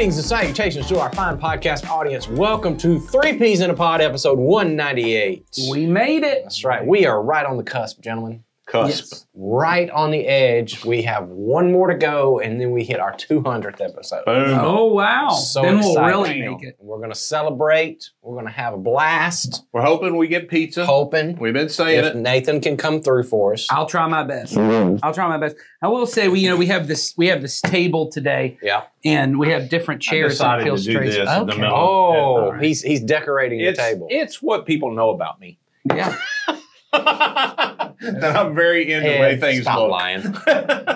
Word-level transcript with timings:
Greetings 0.00 0.16
and 0.16 0.26
salutations 0.26 0.88
to 0.88 0.98
our 0.98 1.12
fine 1.12 1.38
podcast 1.38 1.86
audience. 1.86 2.26
Welcome 2.26 2.74
to 2.78 2.98
Three 2.98 3.36
Peas 3.36 3.60
in 3.60 3.68
a 3.68 3.74
Pod, 3.74 4.00
episode 4.00 4.38
198. 4.38 5.44
We 5.70 5.84
made 5.84 6.22
it. 6.22 6.44
That's 6.44 6.64
right. 6.64 6.86
We 6.86 7.04
are 7.04 7.22
right 7.22 7.44
on 7.44 7.58
the 7.58 7.62
cusp, 7.62 8.00
gentlemen. 8.00 8.42
Cusp. 8.70 8.88
Yes. 9.12 9.26
Right 9.34 9.90
on 9.90 10.10
the 10.10 10.26
edge. 10.26 10.84
We 10.84 11.02
have 11.02 11.26
one 11.28 11.72
more 11.72 11.88
to 11.88 11.96
go, 11.96 12.38
and 12.40 12.60
then 12.60 12.70
we 12.70 12.84
hit 12.84 13.00
our 13.00 13.12
200th 13.14 13.80
episode. 13.80 14.24
Boom. 14.26 14.58
Oh 14.60 14.84
wow! 14.92 15.30
So 15.30 15.62
then 15.62 15.78
we'll 15.80 16.02
really 16.04 16.40
make 16.40 16.62
it. 16.62 16.76
We're 16.78 16.98
going 16.98 17.10
to 17.10 17.14
celebrate. 17.18 18.10
We're 18.22 18.34
going 18.34 18.46
to 18.46 18.52
have 18.52 18.74
a 18.74 18.78
blast. 18.78 19.64
We're 19.72 19.82
hoping 19.82 20.16
we 20.16 20.28
get 20.28 20.48
pizza. 20.48 20.84
Hoping 20.86 21.36
We've 21.36 21.54
been 21.54 21.68
saying 21.68 22.04
if 22.04 22.14
it. 22.14 22.16
Nathan 22.16 22.60
can 22.60 22.76
come 22.76 23.00
through 23.02 23.24
for 23.24 23.54
us. 23.54 23.66
I'll 23.70 23.86
try 23.86 24.06
my 24.06 24.22
best. 24.24 24.56
I'll 24.56 25.14
try 25.14 25.26
my 25.28 25.38
best. 25.38 25.56
I 25.82 25.88
will 25.88 26.06
say 26.06 26.28
we, 26.28 26.40
you 26.40 26.48
know, 26.50 26.56
we 26.56 26.66
have 26.66 26.86
this, 26.86 27.14
we 27.16 27.28
have 27.28 27.40
this 27.40 27.60
table 27.62 28.10
today, 28.10 28.58
Yeah. 28.62 28.82
and 29.04 29.38
we 29.38 29.48
have 29.50 29.68
different 29.70 30.02
chairs 30.02 30.38
that 30.38 30.58
decided 30.58 30.64
feel 30.64 30.76
to 30.76 30.82
do 30.82 30.90
straight. 30.92 31.06
this 31.06 31.16
in 31.18 31.24
the 31.24 31.40
Okay. 31.52 31.60
middle. 31.60 31.74
Oh, 31.76 31.78
All 31.80 32.52
right. 32.52 32.62
he's 32.62 32.82
he's 32.82 33.00
decorating 33.00 33.60
It's, 33.60 33.78
the 33.78 33.82
table. 33.82 34.06
it's 34.10 34.42
what 34.42 34.66
people 34.66 34.94
know 34.94 35.10
about 35.10 35.40
me. 35.40 35.58
Yeah. 35.86 36.14
that 36.92 38.36
I'm 38.36 38.54
very 38.54 38.92
into 38.92 39.08
the 39.08 39.18
way 39.20 39.36
things 39.38 39.62
stop 39.62 39.78
look. 39.78 39.90
lying. 39.90 40.22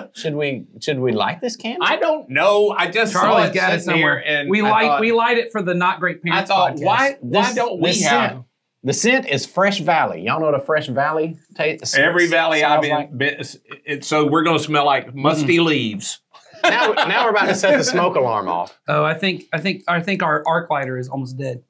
Should 0.15 0.35
we 0.35 0.65
should 0.79 0.99
we 0.99 1.11
light 1.11 1.41
this 1.41 1.55
candle? 1.57 1.85
I 1.85 1.97
don't 1.97 2.29
know. 2.29 2.69
I 2.77 2.89
just 2.89 3.11
Charlie's 3.11 3.47
saw 3.47 3.51
it 3.51 3.53
got 3.53 3.73
it 3.73 3.81
sitting 3.81 3.99
here 3.99 4.21
somewhere. 4.21 4.25
and 4.25 4.49
we 4.49 4.61
I 4.61 4.69
light, 4.71 4.87
thought, 4.87 5.01
we 5.01 5.11
light 5.11 5.37
it 5.37 5.51
for 5.51 5.61
the 5.61 5.73
not 5.73 5.99
great 5.99 6.19
I 6.25 6.29
parents. 6.29 6.49
thought, 6.49 6.75
podcast. 6.75 6.83
why, 6.85 7.17
why 7.19 7.43
This- 7.43 7.55
don't 7.55 7.81
we 7.81 7.89
this 7.89 8.03
have 8.05 8.31
scent- 8.31 8.45
The 8.83 8.93
scent 8.93 9.27
is 9.27 9.45
Fresh 9.45 9.79
Valley. 9.81 10.21
Y'all 10.21 10.39
know 10.39 10.45
what 10.45 10.55
a 10.55 10.63
Fresh 10.63 10.87
Valley 10.87 11.37
tastes. 11.55 11.95
every 11.95 12.27
valley 12.27 12.63
I've 12.63 12.81
been, 12.81 12.91
like? 12.91 13.17
been 13.17 13.41
it, 13.85 14.05
so 14.05 14.25
we're 14.25 14.43
going 14.43 14.57
to 14.57 14.63
smell 14.63 14.85
like 14.85 15.07
mm-hmm. 15.07 15.21
musty 15.21 15.59
leaves. 15.59 16.21
Now, 16.63 16.93
now 16.93 17.25
we're 17.25 17.31
about 17.31 17.47
to 17.47 17.55
set 17.55 17.77
the 17.77 17.83
smoke 17.83 18.15
alarm 18.15 18.47
off. 18.47 18.79
Oh, 18.87 19.03
I 19.03 19.13
think, 19.15 19.43
I 19.51 19.59
think, 19.59 19.83
I 19.87 20.01
think 20.01 20.23
our 20.23 20.43
arc 20.47 20.69
lighter 20.69 20.97
is 20.97 21.09
almost 21.09 21.37
dead. 21.37 21.63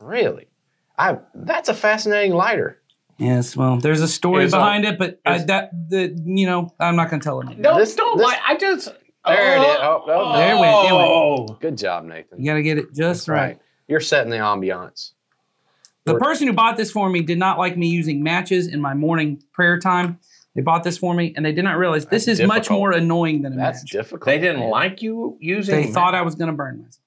Really? 0.00 0.48
I 0.98 1.18
that's 1.34 1.68
a 1.70 1.74
fascinating 1.74 2.32
lighter. 2.34 2.81
Yes. 3.18 3.56
Well, 3.56 3.76
there's 3.78 4.00
a 4.00 4.08
story 4.08 4.44
It's 4.44 4.52
a- 4.54 4.56
behind 4.56 4.84
it, 4.84 4.98
but 4.98 5.20
I, 5.24 5.32
it's- 5.34 5.46
that 5.46 5.70
the 5.90 6.18
you 6.24 6.46
know 6.46 6.72
I'm 6.80 6.96
not 6.96 7.10
gonna 7.10 7.22
tell 7.22 7.40
it. 7.40 7.60
Don't, 7.62 7.78
This- 7.78 7.94
don't 7.94 8.18
this- 8.18 8.24
like. 8.26 8.38
I 8.46 8.56
just. 8.56 8.92
There 9.24 9.56
it 9.56 9.60
is. 9.60 9.76
Oh, 9.80 10.02
oh, 10.08 10.36
There 10.36 10.56
it 10.56 10.58
went, 10.58 10.88
it 10.88 10.92
went. 10.92 11.08
Oh. 11.08 11.46
Good 11.60 11.78
job, 11.78 12.04
Nathan. 12.06 12.40
You 12.40 12.50
got 12.50 12.54
to 12.54 12.62
get 12.64 12.76
it 12.78 12.86
just 12.88 12.98
That's 12.98 13.28
right. 13.28 13.58
You're 13.86 14.00
setting 14.00 14.30
the 14.30 14.38
ambiance. 14.38 15.12
The 16.06 16.18
person 16.18 16.48
who 16.48 16.52
bought 16.52 16.76
this 16.76 16.90
for 16.90 17.08
me 17.08 17.22
did 17.22 17.38
not 17.38 17.56
like 17.56 17.76
me 17.76 17.86
using 17.86 18.24
matches 18.24 18.66
in 18.66 18.80
my 18.80 18.94
morning 18.94 19.40
prayer 19.52 19.78
time. 19.78 20.18
They 20.56 20.60
bought 20.62 20.82
this 20.82 20.98
for 20.98 21.14
me, 21.14 21.32
and 21.36 21.46
they 21.46 21.52
did 21.52 21.62
not 21.62 21.78
realize 21.78 22.04
this 22.06 22.26
That's 22.26 22.40
is 22.40 22.46
much 22.48 22.62
difficult. 22.64 22.78
more 22.80 22.90
annoying 22.92 23.42
than 23.42 23.52
a 23.52 23.56
match. 23.56 23.74
That's 23.74 23.84
match. 23.84 23.90
difficult. 23.92 24.26
They 24.26 24.40
didn't 24.40 24.58
man. 24.60 24.70
like 24.70 25.02
you 25.02 25.36
using. 25.40 25.76
They 25.76 25.86
ma- 25.86 25.92
thought 25.92 26.14
I 26.16 26.22
was 26.22 26.34
going 26.34 26.50
to 26.50 26.56
burn 26.56 26.82
myself. 26.82 26.98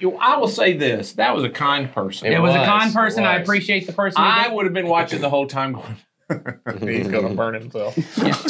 You- 0.00 0.16
I 0.20 0.36
will 0.36 0.48
say 0.48 0.76
this: 0.76 1.12
that 1.14 1.34
was 1.34 1.44
a 1.44 1.50
kind 1.50 1.90
person. 1.92 2.28
It 2.28 2.34
It, 2.34 2.40
was, 2.40 2.54
a 2.54 2.64
kind 2.64 2.92
person. 2.94 3.24
I 3.24 3.36
appreciate 3.36 3.86
the 3.86 3.92
person. 3.92 4.22
who 4.22 4.28
I 4.28 4.44
did. 4.44 4.52
would 4.52 4.64
have 4.66 4.74
been 4.74 4.86
watching 4.88 5.20
the 5.20 5.30
whole 5.30 5.46
time. 5.46 5.72
going, 5.72 5.96
He's 6.82 7.08
gonna 7.08 7.34
burn 7.34 7.54
himself. 7.54 7.94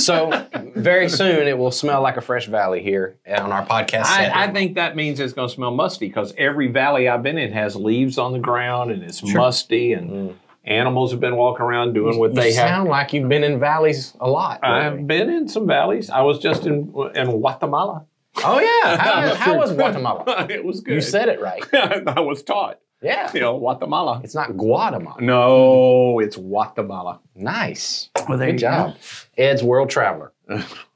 So 0.00 0.46
very 0.74 1.08
soon 1.08 1.46
it 1.46 1.56
will 1.56 1.70
smell 1.70 2.02
like 2.02 2.16
a 2.16 2.20
Fresh 2.20 2.46
Valley 2.46 2.82
here 2.82 3.16
on 3.26 3.52
our 3.52 3.64
podcast. 3.64 4.06
setting. 4.06 4.32
I, 4.32 4.44
I 4.44 4.52
think 4.52 4.74
that 4.74 4.96
means 4.96 5.20
it's 5.20 5.32
gonna 5.32 5.48
smell 5.48 5.70
musty 5.70 6.08
because 6.08 6.34
every 6.36 6.66
valley 6.68 7.08
I've 7.08 7.22
been 7.22 7.38
in 7.38 7.52
has 7.52 7.76
leaves 7.76 8.18
on 8.18 8.32
the 8.32 8.40
ground 8.40 8.90
and 8.90 9.02
it's 9.04 9.22
musty 9.22 9.92
and 9.92 10.10
Mm. 10.10 10.34
animals 10.64 11.12
have 11.12 11.20
been 11.20 11.36
walking 11.36 11.64
around 11.64 11.92
doing 11.94 12.18
what 12.18 12.30
you 12.34 12.40
they 12.40 12.52
have. 12.52 12.68
sound 12.68 12.88
like 12.88 13.12
you've 13.12 13.28
been 13.28 13.44
in 13.44 13.60
valleys 13.60 14.12
a 14.20 14.28
lot. 14.28 14.58
I've 14.64 15.06
been 15.06 15.30
in 15.30 15.46
some 15.48 15.66
valleys. 15.68 16.10
I 16.10 16.22
was 16.22 16.40
just 16.40 16.66
in 16.66 16.92
in 17.14 17.30
Guatemala. 17.30 18.04
Oh 18.44 18.60
yeah. 18.60 18.96
How, 18.98 19.34
how 19.34 19.58
was 19.58 19.72
Guatemala? 19.72 20.46
it 20.50 20.64
was 20.64 20.80
good. 20.80 20.94
You 20.94 21.00
said 21.00 21.28
it 21.28 21.40
right. 21.40 21.62
I 22.08 22.20
was 22.20 22.42
taught. 22.42 22.78
Yeah. 23.02 23.30
You 23.32 23.40
know, 23.40 23.58
Guatemala. 23.58 24.20
It's 24.24 24.34
not 24.34 24.56
Guatemala. 24.56 25.20
No, 25.20 26.18
it's 26.18 26.36
Guatemala. 26.36 27.20
Nice. 27.34 28.10
Well, 28.28 28.38
there 28.38 28.48
Good 28.48 28.54
you 28.54 28.58
job. 28.58 28.96
Ed's 29.36 29.62
World 29.62 29.88
Traveler. 29.90 30.32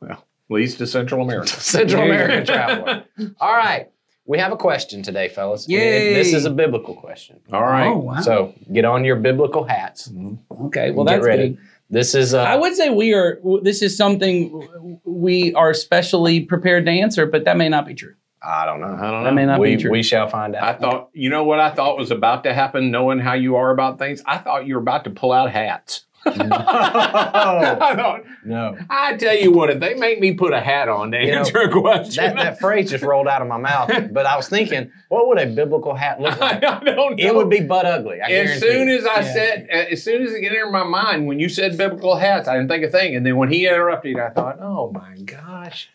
well, 0.00 0.24
least 0.48 0.78
to 0.78 0.86
Central 0.86 1.22
America. 1.22 1.48
Central 1.48 2.02
There 2.02 2.12
American. 2.24 2.46
Traveler. 2.46 3.04
All 3.40 3.56
right. 3.56 3.88
We 4.24 4.38
have 4.38 4.52
a 4.52 4.56
question 4.56 5.02
today, 5.02 5.28
fellas. 5.28 5.68
Yay. 5.68 6.14
This 6.14 6.32
is 6.32 6.44
a 6.44 6.50
biblical 6.50 6.94
question. 6.94 7.40
All 7.52 7.62
right. 7.62 7.88
Oh 7.88 7.98
wow. 7.98 8.20
So 8.20 8.54
get 8.72 8.84
on 8.84 9.04
your 9.04 9.16
biblical 9.16 9.64
hats. 9.64 10.08
Mm-hmm. 10.08 10.66
okay. 10.66 10.90
Well, 10.92 11.04
Get 11.04 11.14
that's 11.16 11.26
ready. 11.26 11.48
good. 11.50 11.58
This 11.90 12.14
is 12.14 12.32
uh, 12.34 12.42
I 12.42 12.56
would 12.56 12.74
say 12.74 12.90
we 12.90 13.12
are. 13.12 13.38
This 13.62 13.82
is 13.82 13.96
something 13.96 15.00
we 15.04 15.52
are 15.54 15.74
specially 15.74 16.40
prepared 16.40 16.86
to 16.86 16.90
answer, 16.90 17.26
but 17.26 17.44
that 17.44 17.56
may 17.56 17.68
not 17.68 17.86
be 17.86 17.94
true. 17.94 18.14
I 18.42 18.66
don't 18.66 18.80
know. 18.80 18.86
I 18.86 18.90
don't 18.90 18.98
know. 18.98 19.24
That 19.24 19.34
may 19.34 19.46
not 19.46 19.60
we, 19.60 19.76
be 19.76 19.82
true. 19.82 19.90
we 19.92 20.02
shall 20.02 20.26
find 20.26 20.56
out. 20.56 20.64
I 20.64 20.78
thought, 20.78 21.10
you 21.12 21.30
know 21.30 21.44
what 21.44 21.60
I 21.60 21.70
thought 21.70 21.96
was 21.96 22.10
about 22.10 22.42
to 22.44 22.52
happen, 22.52 22.90
knowing 22.90 23.20
how 23.20 23.34
you 23.34 23.56
are 23.56 23.70
about 23.70 23.98
things? 23.98 24.20
I 24.26 24.38
thought 24.38 24.66
you 24.66 24.74
were 24.74 24.80
about 24.80 25.04
to 25.04 25.10
pull 25.10 25.32
out 25.32 25.50
hats. 25.50 26.06
I 26.26 27.94
thought, 27.96 28.22
no. 28.44 28.78
I 28.88 29.16
tell 29.16 29.34
you 29.36 29.50
what, 29.52 29.70
if 29.70 29.80
they 29.80 29.94
make 29.94 30.20
me 30.20 30.34
put 30.34 30.52
a 30.52 30.60
hat 30.60 30.88
on 30.88 31.10
to 31.12 31.20
You 31.20 31.32
know, 31.32 31.38
answer 31.38 31.58
a 31.58 31.68
question, 31.70 32.14
That, 32.24 32.36
that 32.36 32.60
phrase 32.60 32.90
just 32.90 33.02
rolled 33.04 33.26
out 33.28 33.42
of 33.42 33.48
my 33.48 33.56
mouth, 33.58 33.90
but 34.12 34.24
I 34.26 34.36
was 34.36 34.48
thinking, 34.48 34.92
what 35.08 35.26
would 35.28 35.38
a 35.38 35.46
biblical 35.46 35.94
hat 35.94 36.20
look 36.20 36.32
I 36.40 36.52
like? 36.52 36.60
don't 36.60 36.84
know. 36.84 37.14
It 37.18 37.34
would 37.34 37.50
be 37.50 37.60
butt 37.60 37.86
ugly. 37.86 38.20
I 38.20 38.30
As 38.30 38.60
soon 38.60 38.88
as 38.88 39.04
I 39.04 39.20
Yeah. 39.20 39.32
said, 39.32 39.68
uh, 39.72 39.76
as 39.92 40.02
soon 40.02 40.22
as 40.22 40.32
it 40.32 40.44
entered 40.44 40.70
my 40.70 40.84
mind, 40.84 41.26
when 41.26 41.40
you 41.40 41.48
said 41.48 41.76
biblical 41.76 42.16
hats, 42.16 42.46
I 42.48 42.54
didn't 42.56 42.68
think 42.68 42.84
a 42.84 42.88
thing. 42.88 43.16
And 43.16 43.26
then 43.26 43.36
when 43.36 43.50
he 43.50 43.66
interrupted, 43.66 44.18
I 44.18 44.30
thought, 44.30 44.58
oh 44.60 44.90
my 44.92 45.16
gosh, 45.24 45.90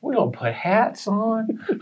we're 0.00 0.14
gonna 0.14 0.30
put 0.32 0.52
hats 0.54 1.06
on. 1.06 1.64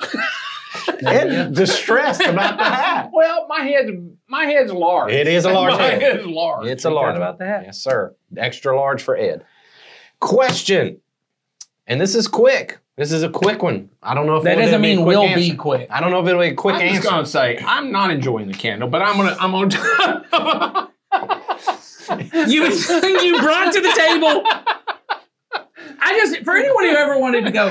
Ed 1.07 1.55
distressed 1.55 2.21
about 2.23 2.57
the 2.59 2.65
hat. 2.65 3.11
Well, 3.13 3.47
my 3.49 3.61
head's 3.61 3.91
my 4.29 4.45
head's 4.47 4.73
large. 4.73 5.13
It 5.13 5.27
is 5.29 5.45
a 5.45 5.53
large 5.53 5.75
my 5.75 5.83
head. 5.83 6.03
head's 6.03 6.27
large. 6.27 6.67
It's 6.67 6.85
a 6.85 6.91
large 6.91 7.17
about 7.17 7.39
one. 7.39 7.49
that. 7.49 7.65
Yes, 7.67 7.79
sir. 7.79 8.15
Extra 8.37 8.77
large 8.77 9.03
for 9.03 9.17
Ed. 9.17 9.45
Question. 10.21 11.01
And 11.87 12.01
this 12.01 12.15
is 12.15 12.27
quick. 12.29 12.79
This 12.97 13.13
is 13.13 13.23
a 13.23 13.29
quick 13.29 13.63
one. 13.63 13.91
I 14.03 14.15
don't 14.15 14.27
know 14.27 14.37
if 14.37 14.45
That 14.45 14.57
doesn't 14.57 14.81
mean 14.81 14.99
quick 15.03 15.07
will 15.09 15.23
answer. 15.25 15.53
be 15.53 15.57
quick. 15.57 15.87
I 15.91 16.01
don't 16.01 16.11
know 16.11 16.21
if 16.21 16.27
it'll 16.27 16.41
be 16.41 16.49
a 16.49 16.55
quick 16.55 16.77
I'm 16.77 16.89
just 16.95 17.03
gonna 17.09 17.27
say 17.27 17.59
I'm 17.65 17.93
not 17.93 18.11
enjoying 18.11 18.49
the 18.49 18.55
candle, 18.55 18.89
but 18.89 19.03
I'm 19.03 19.17
gonna 19.17 19.37
I'm 19.39 19.53
gonna. 19.53 20.91
You 22.49 22.65
you 23.23 23.41
brought 23.43 23.73
to 23.75 23.81
the 23.81 23.93
table. 23.97 24.43
I 26.01 26.17
just 26.19 26.43
for 26.45 26.57
anyone 26.57 26.85
who 26.85 26.97
ever 26.97 27.19
wanted 27.19 27.45
to 27.45 27.51
go. 27.51 27.69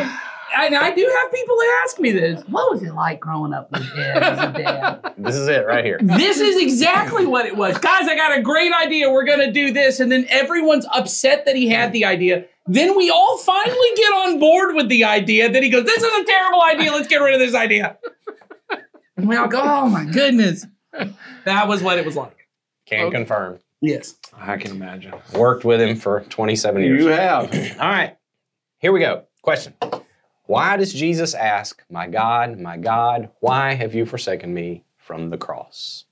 And 0.57 0.75
I 0.75 0.91
do 0.95 1.13
have 1.21 1.31
people 1.33 1.55
who 1.55 1.71
ask 1.83 1.99
me 1.99 2.11
this. 2.11 2.41
What 2.47 2.71
was 2.71 2.81
it 2.83 2.93
like 2.93 3.19
growing 3.19 3.53
up 3.53 3.69
with 3.71 3.81
Ed 3.97 4.23
as 4.23 4.39
a 4.39 4.51
dad? 4.53 5.13
This 5.17 5.35
is 5.35 5.47
it 5.47 5.65
right 5.65 5.83
here. 5.83 5.99
This 6.01 6.39
is 6.39 6.61
exactly 6.61 7.25
what 7.25 7.45
it 7.45 7.55
was. 7.57 7.77
Guys, 7.77 8.07
I 8.07 8.15
got 8.15 8.37
a 8.37 8.41
great 8.41 8.71
idea. 8.73 9.11
We're 9.11 9.25
going 9.25 9.39
to 9.39 9.51
do 9.51 9.71
this. 9.71 9.99
And 9.99 10.11
then 10.11 10.25
everyone's 10.29 10.85
upset 10.93 11.45
that 11.45 11.55
he 11.55 11.67
had 11.69 11.91
the 11.91 12.05
idea. 12.05 12.45
Then 12.67 12.95
we 12.97 13.09
all 13.09 13.37
finally 13.37 13.89
get 13.95 14.07
on 14.13 14.39
board 14.39 14.75
with 14.75 14.87
the 14.89 15.03
idea. 15.03 15.49
Then 15.51 15.61
he 15.61 15.69
goes, 15.69 15.83
This 15.85 16.01
is 16.01 16.21
a 16.21 16.23
terrible 16.25 16.61
idea. 16.61 16.91
Let's 16.91 17.07
get 17.07 17.17
rid 17.17 17.33
of 17.33 17.39
this 17.39 17.53
idea. 17.53 17.97
And 19.17 19.27
we 19.27 19.35
all 19.35 19.47
go, 19.47 19.61
Oh 19.61 19.87
my 19.89 20.05
goodness. 20.05 20.65
That 21.43 21.67
was 21.67 21.83
what 21.83 21.97
it 21.97 22.05
was 22.05 22.15
like. 22.15 22.47
Can 22.87 23.05
Okay. 23.07 23.17
confirm. 23.17 23.59
Yes. 23.81 24.15
I 24.35 24.57
can 24.57 24.71
imagine. 24.71 25.13
Worked 25.33 25.65
with 25.65 25.81
him 25.81 25.95
for 25.97 26.21
27 26.29 26.81
years. 26.81 27.03
You 27.03 27.09
have. 27.09 27.45
All 27.79 27.89
right. 27.89 28.17
Here 28.79 28.91
we 28.91 28.99
go. 28.99 29.25
Question. 29.41 29.73
Why 30.47 30.77
does 30.77 30.93
Jesus 30.93 31.33
ask, 31.33 31.83
My 31.89 32.07
God, 32.07 32.59
my 32.59 32.77
God, 32.77 33.29
why 33.39 33.73
have 33.73 33.95
you 33.95 34.05
forsaken 34.05 34.53
me 34.53 34.83
from 34.97 35.29
the 35.29 35.37
cross? 35.37 36.05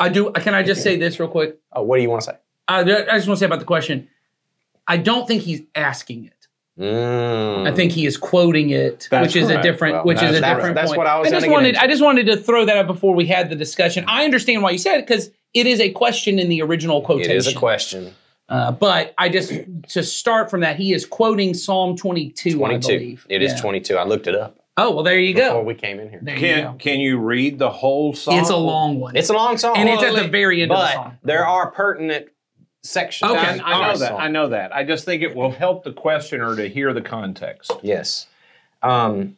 I 0.00 0.08
do. 0.08 0.30
Can 0.32 0.54
I 0.54 0.62
just 0.62 0.82
say 0.82 0.96
this 0.96 1.18
real 1.18 1.28
quick? 1.28 1.58
Oh, 1.72 1.82
what 1.82 1.96
do 1.96 2.02
you 2.02 2.08
want 2.10 2.22
to 2.22 2.30
say? 2.30 2.36
I, 2.68 2.80
I 2.80 2.84
just 3.16 3.26
want 3.28 3.36
to 3.38 3.40
say 3.40 3.46
about 3.46 3.58
the 3.58 3.64
question. 3.64 4.08
I 4.86 4.96
don't 4.96 5.26
think 5.26 5.42
he's 5.42 5.62
asking 5.74 6.26
it. 6.26 6.32
Mm. 6.78 7.66
I 7.68 7.74
think 7.74 7.90
he 7.90 8.06
is 8.06 8.16
quoting 8.16 8.70
it, 8.70 9.08
That's 9.10 9.34
which 9.34 9.36
is 9.42 9.50
a 9.50 9.60
different, 9.60 9.94
Well, 9.96 10.04
which 10.04 10.22
is 10.22 10.30
a 10.30 10.40
that's- 10.40 10.56
different. 10.56 10.74
that's 10.76 10.88
point. 10.90 10.98
what 10.98 11.06
I 11.08 11.18
was 11.18 11.28
I 11.28 11.30
just 11.32 11.48
wanted. 11.48 11.70
into. 11.70 11.82
I 11.82 11.86
just 11.88 12.02
wanted 12.02 12.26
to 12.26 12.36
throw 12.36 12.64
that 12.66 12.76
up 12.76 12.86
before 12.86 13.14
we 13.14 13.26
had 13.26 13.50
the 13.50 13.56
discussion. 13.56 14.04
I 14.06 14.24
understand 14.24 14.62
why 14.62 14.70
you 14.70 14.78
said 14.78 14.98
it 14.98 15.06
because 15.06 15.30
it 15.54 15.66
is 15.66 15.80
a 15.80 15.90
question 15.90 16.38
in 16.38 16.48
the 16.48 16.62
original 16.62 17.02
quotation. 17.02 17.32
is 17.32 17.48
a 17.48 17.54
question. 17.54 18.14
Uh, 18.48 18.72
but 18.72 19.14
I 19.18 19.28
just 19.28 19.52
to 19.88 20.02
start 20.02 20.50
from 20.50 20.60
that, 20.60 20.76
he 20.76 20.92
is 20.92 21.04
quoting 21.04 21.52
Psalm 21.54 21.96
22. 21.96 22.50
I 22.50 22.68
22. 22.78 22.86
believe 22.88 23.26
It 23.28 23.42
is 23.42 23.52
Yeah. 23.52 23.60
22. 23.60 23.96
I 23.96 24.04
looked 24.04 24.26
it 24.26 24.34
up 24.34 24.56
Oh 24.80 24.92
well, 24.94 25.02
there 25.02 25.18
you 25.18 25.34
before 25.34 25.48
go. 25.48 25.52
Before 25.54 25.64
we 25.64 25.74
came 25.74 25.98
in 26.00 26.08
here. 26.08 26.20
There 26.22 26.36
Can 26.36 26.72
go. 26.72 26.78
Can 26.78 27.00
you 27.00 27.18
read 27.18 27.58
the 27.58 27.68
whole 27.68 28.14
song? 28.14 28.38
It's 28.38 28.48
a 28.50 28.56
long 28.56 29.00
one, 29.00 29.16
It's 29.16 29.28
a 29.28 29.32
long 29.34 29.58
song. 29.58 29.76
and 29.76 29.88
it's 29.88 30.02
at 30.02 30.14
the 30.14 30.28
very 30.28 30.62
end 30.62 30.70
of 30.72 30.78
the 30.78 30.84
but 30.84 30.92
song. 30.94 31.18
there 31.24 31.44
are 31.46 31.70
pertinent 31.72 32.28
sections. 32.84 33.30
Okay. 33.32 33.40
I, 33.40 33.52
I 33.60 33.92
know 33.92 33.98
that. 33.98 34.08
song. 34.08 34.20
I 34.20 34.28
know 34.28 34.48
that. 34.50 34.74
I 34.74 34.84
just 34.84 35.04
think 35.04 35.22
it 35.22 35.34
will 35.34 35.50
help 35.50 35.82
the 35.84 35.92
questioner 35.92 36.54
to 36.56 36.68
hear 36.68 36.92
the 36.92 37.02
context. 37.02 37.72
Yes. 37.82 38.28
Um, 38.82 39.36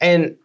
and 0.00 0.36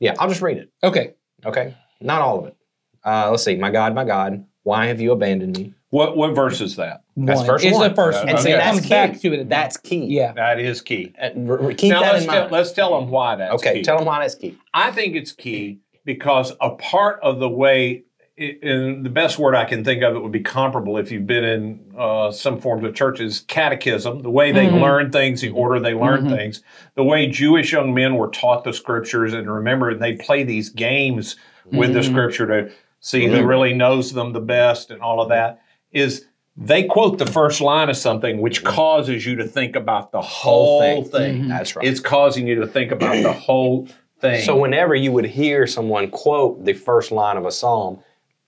yeah, 0.00 0.14
I'll 0.18 0.28
just 0.28 0.42
read 0.42 0.56
it. 0.56 0.70
Okay, 0.82 1.14
Okay. 1.44 1.76
Not 2.00 2.22
all 2.22 2.40
of 2.40 2.46
it. 2.46 2.56
Uh, 3.04 3.28
let's 3.30 3.44
see. 3.44 3.56
My 3.56 3.70
God, 3.70 3.94
my 3.94 4.04
God, 4.04 4.44
why 4.64 4.86
have 4.86 5.00
you 5.00 5.12
abandoned 5.12 5.56
me? 5.58 5.74
What 5.92 6.16
what 6.16 6.34
verse 6.34 6.62
is 6.62 6.76
that? 6.76 7.02
That's 7.18 7.40
One. 7.40 7.46
verse 7.46 7.64
It's 7.64 7.74
one. 7.76 7.90
the 7.90 7.94
first 7.94 8.20
And 8.22 8.32
one. 8.32 8.42
see, 8.42 8.50
it 8.50 8.56
that's 8.56 8.70
comes 8.70 8.82
key. 8.84 8.88
back 8.88 9.20
to 9.20 9.32
it. 9.34 9.48
That's 9.50 9.76
key. 9.76 10.06
yeah. 10.06 10.32
That 10.32 10.58
is 10.58 10.80
key. 10.80 11.12
Uh, 11.20 11.28
r- 11.46 11.64
r- 11.64 11.72
keep 11.74 11.90
now 11.90 12.00
that 12.00 12.12
let's 12.14 12.24
in 12.24 12.30
tell, 12.30 12.40
mind. 12.40 12.52
let's 12.52 12.72
tell 12.72 12.98
them 12.98 13.10
why 13.10 13.36
that's 13.36 13.54
okay, 13.56 13.74
key. 13.74 13.82
tell 13.82 13.98
them 13.98 14.06
why 14.06 14.20
that's 14.20 14.34
key. 14.34 14.56
I 14.72 14.90
think 14.90 15.14
it's 15.16 15.32
key 15.32 15.80
because 16.06 16.50
a 16.62 16.70
part 16.70 17.20
of 17.22 17.40
the 17.40 17.48
way, 17.50 18.04
i- 18.40 18.56
and 18.62 19.04
the 19.04 19.10
best 19.10 19.38
word 19.38 19.54
I 19.54 19.66
can 19.66 19.84
think 19.84 20.02
of 20.02 20.16
it 20.16 20.22
would 20.22 20.32
be 20.32 20.40
comparable 20.40 20.96
if 20.96 21.12
you've 21.12 21.26
been 21.26 21.44
in 21.44 21.80
uh, 21.98 22.30
some 22.32 22.58
forms 22.58 22.84
of 22.84 22.94
churches, 22.94 23.44
catechism, 23.48 24.20
the 24.22 24.30
way 24.30 24.50
they 24.50 24.68
Mhm. 24.68 24.80
learn 24.80 25.12
things, 25.12 25.42
the 25.42 25.50
order 25.50 25.78
they 25.78 25.92
learn 25.92 26.24
Mhm. 26.24 26.34
things, 26.34 26.62
the 26.94 27.04
way 27.04 27.26
Jewish 27.26 27.70
young 27.70 27.92
men 27.92 28.14
were 28.14 28.28
taught 28.28 28.64
the 28.64 28.72
scriptures, 28.72 29.34
and 29.34 29.46
remember, 29.52 29.90
and 29.90 30.00
they 30.00 30.14
play 30.14 30.42
these 30.42 30.70
games 30.70 31.36
with 31.70 31.92
the 31.92 32.00
Mhm. 32.00 32.10
scripture 32.10 32.46
to 32.46 32.70
see 33.00 33.26
who 33.26 33.44
really 33.44 33.74
knows 33.74 34.14
them 34.14 34.32
the 34.32 34.40
best 34.40 34.90
and 34.90 35.02
all 35.02 35.20
of 35.20 35.28
that, 35.28 35.58
is 35.92 36.26
they 36.56 36.84
quote 36.84 37.18
the 37.18 37.26
first 37.26 37.60
line 37.60 37.88
of 37.88 37.96
something, 37.96 38.40
which 38.40 38.62
causes 38.64 39.24
you 39.24 39.36
to 39.36 39.44
think 39.44 39.74
about 39.76 40.12
the 40.12 40.20
whole, 40.20 40.80
Whole 40.82 41.02
thing. 41.04 41.10
thing. 41.36 41.42
Mhm. 41.44 41.48
That's 41.48 41.74
right. 41.76 41.86
It's 41.86 42.00
causing 42.00 42.46
you 42.46 42.56
to 42.56 42.66
think 42.66 42.92
about 42.92 43.22
the 43.22 43.32
whole 43.32 43.88
thing. 44.20 44.42
So 44.42 44.56
whenever 44.56 44.94
you 44.94 45.12
would 45.12 45.24
hear 45.26 45.66
someone 45.66 46.10
quote 46.10 46.64
the 46.64 46.74
first 46.74 47.10
line 47.10 47.36
of 47.36 47.46
a 47.46 47.50
psalm, 47.50 48.00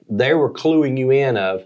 they 0.09 0.35
were 0.35 0.51
cluing 0.51 0.99
you 0.99 1.11
in 1.11 1.37
of 1.37 1.65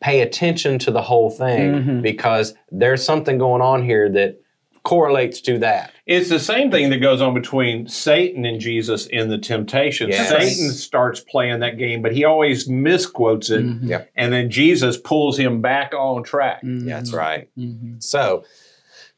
pay 0.00 0.20
attention 0.20 0.78
to 0.80 0.90
the 0.90 1.02
whole 1.02 1.30
thing 1.30 1.72
Mhm. 1.72 2.02
because 2.02 2.54
there's 2.70 3.04
something 3.04 3.38
going 3.38 3.62
on 3.62 3.84
here 3.84 4.08
that 4.08 4.36
correlates 4.82 5.40
to 5.42 5.58
that. 5.60 5.92
It's 6.06 6.28
the 6.28 6.40
same 6.40 6.70
thing 6.70 6.90
that 6.90 6.98
goes 6.98 7.20
on 7.22 7.34
between 7.34 7.86
Satan 7.88 8.44
and 8.44 8.60
Jesus 8.60 9.06
in 9.06 9.28
the 9.28 9.38
temptation. 9.38 10.08
Yes. 10.08 10.28
Satan 10.28 10.72
starts 10.72 11.20
playing 11.20 11.60
that 11.60 11.78
game, 11.78 12.02
but 12.02 12.12
he 12.12 12.24
always 12.24 12.68
misquotes 12.68 13.48
it, 13.50 13.64
Mhm. 13.64 13.88
Yep. 13.88 14.10
and 14.16 14.32
then 14.32 14.50
Jesus 14.50 14.96
pulls 14.96 15.38
him 15.38 15.60
back 15.60 15.94
on 15.94 16.22
track. 16.24 16.62
Mhm. 16.64 16.86
That's 16.86 17.12
right. 17.12 17.48
Mhm. 17.58 18.02
So 18.02 18.44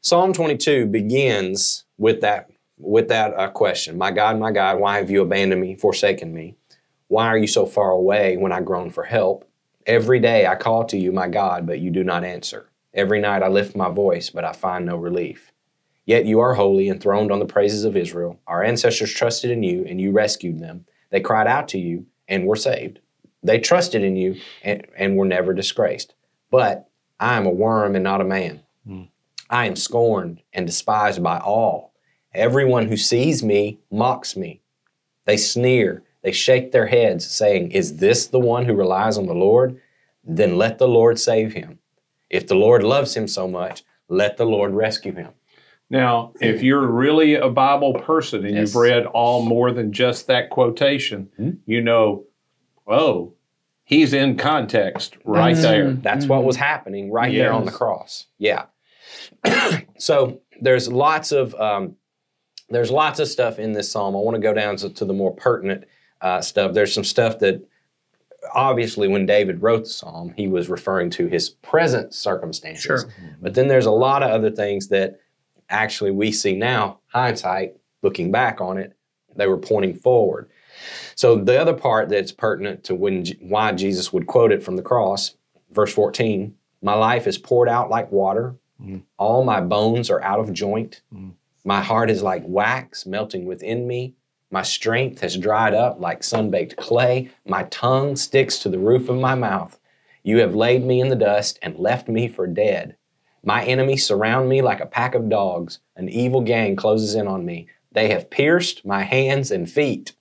Psalm 0.01 0.33
22 0.33 0.85
begins 0.85 1.85
with 1.97 2.21
that 2.21 2.49
with 2.77 3.07
that 3.07 3.33
uh, 3.39 3.47
question: 3.49 3.97
My 3.97 4.11
God, 4.11 4.37
my 4.37 4.51
God, 4.51 4.79
why 4.79 4.97
have 4.97 5.09
you 5.09 5.21
abandoned 5.21 5.61
me, 5.61 5.75
forsaken 5.75 6.33
me? 6.33 6.55
Why 7.07 7.27
are 7.27 7.37
you 7.37 7.47
so 7.47 7.65
far 7.65 7.91
away 7.91 8.35
when 8.37 8.51
I 8.51 8.59
groan 8.61 8.89
for 8.89 9.03
help? 9.03 9.47
Every 9.87 10.19
day 10.19 10.45
I 10.45 10.55
call 10.55 10.83
to 10.85 10.97
you, 10.97 11.11
my 11.13 11.27
God, 11.29 11.65
but 11.65 11.79
you 11.79 11.89
do 11.89 12.03
not 12.03 12.23
answer. 12.25 12.69
Every 12.93 13.19
night 13.21 13.43
I 13.43 13.47
lift 13.47 13.75
my 13.75 13.89
voice, 13.89 14.29
but 14.29 14.43
I 14.43 14.51
find 14.51 14.85
no 14.85 14.97
relief. 14.97 15.51
Yet 16.05 16.25
you 16.25 16.39
are 16.39 16.53
holy, 16.53 16.87
enthroned 16.87 17.31
on 17.31 17.39
the 17.39 17.45
praises 17.45 17.83
of 17.83 17.97
Israel. 17.97 18.39
Our 18.47 18.63
ancestors 18.63 19.11
trusted 19.11 19.51
in 19.51 19.63
you, 19.63 19.85
and 19.87 19.99
you 19.99 20.11
rescued 20.11 20.59
them. 20.59 20.85
They 21.09 21.19
cried 21.19 21.47
out 21.47 21.67
to 21.69 21.79
you 21.79 22.05
and 22.27 22.45
were 22.45 22.55
saved. 22.55 22.99
They 23.43 23.59
trusted 23.59 24.03
in 24.03 24.15
you 24.15 24.39
and, 24.63 24.85
and 24.97 25.17
were 25.17 25.25
never 25.25 25.53
disgraced. 25.53 26.13
But 26.51 26.89
I 27.19 27.37
am 27.37 27.45
a 27.45 27.51
worm 27.51 27.95
and 27.95 28.03
not 28.03 28.21
a 28.21 28.25
man. 28.25 28.61
Hmm. 28.85 29.03
I 29.49 29.65
am 29.65 29.75
scorned 29.75 30.41
and 30.53 30.65
despised 30.65 31.21
by 31.21 31.39
all. 31.39 31.93
Everyone 32.33 32.87
who 32.87 32.97
sees 32.97 33.43
me 33.43 33.79
mocks 33.91 34.35
me. 34.35 34.61
They 35.25 35.37
sneer, 35.37 36.03
they 36.21 36.31
shake 36.31 36.71
their 36.71 36.87
heads, 36.87 37.25
saying, 37.29 37.71
Is 37.71 37.97
this 37.97 38.27
the 38.27 38.39
one 38.39 38.65
who 38.65 38.73
relies 38.73 39.17
on 39.17 39.27
the 39.27 39.35
Lord? 39.35 39.79
Then 40.23 40.57
let 40.57 40.79
the 40.79 40.87
Lord 40.87 41.19
save 41.19 41.53
him. 41.53 41.79
If 42.29 42.47
the 42.47 42.55
Lord 42.55 42.83
loves 42.83 43.15
him 43.15 43.27
so 43.27 43.47
much, 43.47 43.83
let 44.09 44.37
the 44.37 44.45
Lord 44.45 44.73
rescue 44.73 45.13
him. 45.13 45.33
Now, 45.89 46.33
if 46.41 46.63
you're 46.63 46.85
really 46.87 47.35
a 47.35 47.49
Bible 47.49 47.93
person 47.93 48.43
and 48.45 48.55
Yes. 48.55 48.69
you've 48.69 48.75
read 48.81 49.05
all 49.05 49.43
more 49.45 49.71
than 49.71 49.91
just 49.93 50.27
that 50.27 50.49
quotation, 50.49 51.29
Hmm. 51.37 51.49
you 51.65 51.81
know, 51.81 52.23
oh, 52.87 53.33
he's 53.83 54.13
in 54.13 54.35
context 54.37 55.15
right 55.23 55.55
Mhm. 55.55 55.61
there. 55.61 55.91
That's 55.93 56.25
what 56.27 56.43
was 56.43 56.55
happening 56.55 57.11
right 57.11 57.31
there 57.33 57.53
on 57.53 57.65
the 57.65 57.71
cross. 57.71 58.25
Yeah. 58.39 58.65
so 59.97 60.41
there's 60.61 60.91
lots 60.91 61.31
of 61.31 61.53
um, 61.55 61.95
there's 62.69 62.89
lots 62.89 63.19
of 63.19 63.27
stuff 63.27 63.59
in 63.59 63.73
this 63.73 63.91
psalm. 63.91 64.15
I 64.15 64.19
want 64.19 64.35
to 64.35 64.41
go 64.41 64.53
down 64.53 64.75
to, 64.77 64.89
to 64.89 65.05
the 65.05 65.13
more 65.13 65.31
pertinent 65.35 65.83
uh, 66.21 66.41
stuff. 66.41 66.73
There's 66.73 66.91
some 66.93 67.03
stuff 67.03 67.37
that 67.39 67.61
obviously 68.55 69.07
when 69.07 69.27
David 69.27 69.61
wrote 69.61 69.83
the 69.83 69.89
psalm, 69.89 70.33
he 70.35 70.47
was 70.47 70.67
referring 70.67 71.11
to 71.11 71.27
his 71.27 71.49
present 71.49 72.13
circumstances. 72.15 72.83
Sure. 72.83 73.03
But 73.39 73.53
then 73.53 73.67
there's 73.67 73.85
a 73.85 73.91
lot 73.91 74.23
of 74.23 74.31
other 74.31 74.49
things 74.49 74.87
that 74.87 75.19
actually 75.69 76.11
we 76.11 76.31
see 76.31 76.55
now, 76.55 76.99
hindsight, 77.07 77.75
looking 78.01 78.31
back 78.31 78.61
on 78.61 78.77
it, 78.77 78.93
they 79.35 79.47
were 79.47 79.57
pointing 79.57 79.93
forward. 79.93 80.49
So 81.15 81.35
the 81.35 81.59
other 81.59 81.73
part 81.73 82.09
that's 82.09 82.31
pertinent 82.31 82.83
to 82.85 82.95
when 82.95 83.25
why 83.41 83.71
Jesus 83.71 84.11
would 84.13 84.27
quote 84.27 84.51
it 84.51 84.63
from 84.63 84.75
the 84.75 84.81
cross, 84.81 85.35
verse 85.71 85.93
14, 85.93 86.55
my 86.81 86.93
life 86.93 87.27
is 87.27 87.37
poured 87.37 87.69
out 87.69 87.89
like 87.89 88.11
water. 88.11 88.55
Mhm. 88.81 89.03
All 89.17 89.43
my 89.43 89.61
bones 89.61 90.09
are 90.09 90.21
out 90.21 90.39
of 90.39 90.53
joint. 90.53 91.01
Mhm. 91.13 91.31
My 91.63 91.81
heart 91.81 92.09
is 92.09 92.21
like 92.21 92.43
wax 92.45 93.05
melting 93.05 93.45
within 93.45 93.87
me. 93.87 94.13
My 94.51 94.61
strength 94.61 95.21
has 95.21 95.37
dried 95.37 95.73
up 95.73 95.99
like 95.99 96.23
sun-baked 96.23 96.75
clay. 96.77 97.29
My 97.45 97.63
tongue 97.63 98.15
sticks 98.15 98.59
to 98.59 98.69
the 98.69 98.79
roof 98.79 99.09
of 99.09 99.17
my 99.17 99.35
mouth. 99.35 99.79
You 100.23 100.39
have 100.39 100.55
laid 100.55 100.83
me 100.83 101.01
in 101.01 101.09
the 101.09 101.15
dust 101.15 101.57
and 101.61 101.77
left 101.77 102.07
me 102.07 102.27
for 102.27 102.47
dead. 102.47 102.97
My 103.45 103.63
enemies 103.63 104.05
surround 104.05 104.49
me 104.49 104.61
like 104.61 104.81
a 104.81 104.85
pack 104.87 105.13
of 105.15 105.29
dogs. 105.29 105.79
An 105.95 106.09
evil 106.09 106.41
gang 106.41 106.75
closes 106.75 107.13
in 107.15 107.27
on 107.27 107.45
me. 107.45 107.67
They 107.91 108.09
have 108.09 108.29
pierced 108.29 108.83
my 108.85 109.03
hands 109.03 109.51
and 109.51 109.69
feet. 109.69 110.13